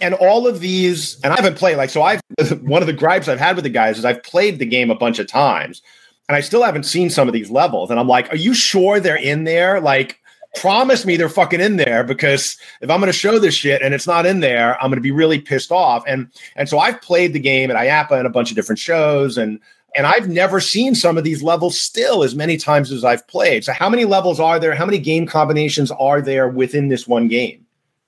and 0.00 0.14
all 0.14 0.46
of 0.46 0.60
these, 0.60 1.20
and 1.22 1.32
I 1.32 1.36
haven't 1.36 1.56
played 1.56 1.76
like 1.76 1.90
so. 1.90 2.02
I've 2.02 2.20
one 2.62 2.82
of 2.82 2.86
the 2.86 2.92
gripes 2.92 3.28
I've 3.28 3.38
had 3.38 3.56
with 3.56 3.64
the 3.64 3.70
guys 3.70 3.98
is 3.98 4.04
I've 4.04 4.22
played 4.22 4.58
the 4.58 4.66
game 4.66 4.90
a 4.90 4.94
bunch 4.94 5.18
of 5.18 5.26
times, 5.26 5.82
and 6.28 6.36
I 6.36 6.40
still 6.40 6.62
haven't 6.62 6.84
seen 6.84 7.10
some 7.10 7.28
of 7.28 7.34
these 7.34 7.50
levels. 7.50 7.90
And 7.90 8.00
I'm 8.00 8.08
like, 8.08 8.32
are 8.32 8.36
you 8.36 8.54
sure 8.54 9.00
they're 9.00 9.16
in 9.16 9.44
there? 9.44 9.80
Like, 9.80 10.20
promise 10.54 11.04
me 11.04 11.16
they're 11.16 11.28
fucking 11.28 11.60
in 11.60 11.76
there 11.76 12.04
because 12.04 12.56
if 12.80 12.90
I'm 12.90 13.00
going 13.00 13.12
to 13.12 13.18
show 13.18 13.38
this 13.38 13.54
shit 13.54 13.82
and 13.82 13.92
it's 13.92 14.06
not 14.06 14.24
in 14.24 14.40
there, 14.40 14.80
I'm 14.82 14.90
going 14.90 14.96
to 14.96 15.02
be 15.02 15.10
really 15.10 15.40
pissed 15.40 15.72
off. 15.72 16.04
And 16.06 16.28
and 16.56 16.68
so 16.68 16.78
I've 16.78 17.00
played 17.02 17.32
the 17.32 17.40
game 17.40 17.70
at 17.70 17.76
IAAPA 17.76 18.18
and 18.18 18.26
a 18.26 18.30
bunch 18.30 18.50
of 18.50 18.56
different 18.56 18.78
shows, 18.78 19.36
and 19.36 19.60
and 19.96 20.06
I've 20.06 20.28
never 20.28 20.60
seen 20.60 20.94
some 20.94 21.18
of 21.18 21.24
these 21.24 21.42
levels 21.42 21.78
still 21.78 22.22
as 22.22 22.34
many 22.34 22.56
times 22.56 22.90
as 22.90 23.04
I've 23.04 23.26
played. 23.28 23.64
So 23.64 23.72
how 23.72 23.88
many 23.88 24.04
levels 24.04 24.40
are 24.40 24.58
there? 24.58 24.74
How 24.74 24.86
many 24.86 24.98
game 24.98 25.26
combinations 25.26 25.90
are 25.92 26.20
there 26.20 26.48
within 26.48 26.88
this 26.88 27.06
one 27.06 27.28
game? 27.28 27.64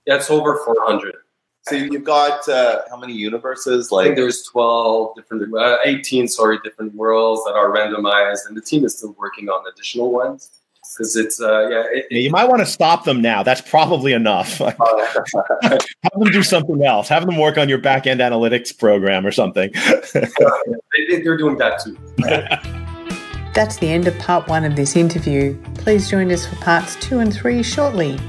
That's 0.07 0.31
over 0.31 0.61
400. 0.65 1.15
So 1.69 1.75
you've 1.75 2.05
got 2.05 2.49
uh, 2.49 2.83
how 2.89 2.97
many 2.97 3.13
universes? 3.13 3.91
Like, 3.91 4.15
there's 4.15 4.45
12 4.45 5.17
different, 5.17 5.53
uh, 5.57 5.79
18, 5.85 6.29
sorry, 6.29 6.59
different 6.63 6.95
worlds 6.95 7.43
that 7.45 7.55
are 7.55 7.71
randomized, 7.71 8.47
and 8.47 8.57
the 8.57 8.61
team 8.61 8.85
is 8.85 8.97
still 8.97 9.17
working 9.19 9.49
on 9.49 9.65
additional 9.73 10.13
ones 10.13 10.51
because 10.95 11.17
it's, 11.17 11.41
uh, 11.41 11.69
yeah, 11.69 11.85
it, 11.91 12.07
Yeah, 12.09 12.21
you 12.21 12.31
might 12.31 12.49
want 12.49 12.61
to 12.61 12.67
stop 12.67 13.05
them 13.05 13.21
now. 13.21 13.43
That's 13.43 13.61
probably 13.61 14.13
enough. 14.13 14.59
Have 14.59 15.81
them 16.15 16.31
do 16.31 16.45
something 16.45 16.85
else. 16.85 17.09
Have 17.09 17.27
them 17.27 17.37
work 17.37 17.59
on 17.59 17.69
your 17.69 17.79
back 17.79 18.07
end 18.07 18.21
analytics 18.21 18.77
program 18.77 19.27
or 19.27 19.33
something. 19.33 19.73
they, 20.15 21.23
they're 21.23 21.37
doing 21.37 21.59
that 21.59 21.83
too. 21.83 21.99
That's 23.55 23.79
the 23.79 23.89
end 23.89 24.07
of 24.07 24.17
part 24.19 24.47
one 24.49 24.65
of 24.65 24.77
this 24.77 24.95
interview. 24.95 25.61
Please 25.75 26.09
join 26.09 26.31
us 26.31 26.47
for 26.47 26.55
parts 26.57 26.95
two 26.97 27.19
and 27.19 27.35
three 27.35 27.65
shortly. 27.65 28.21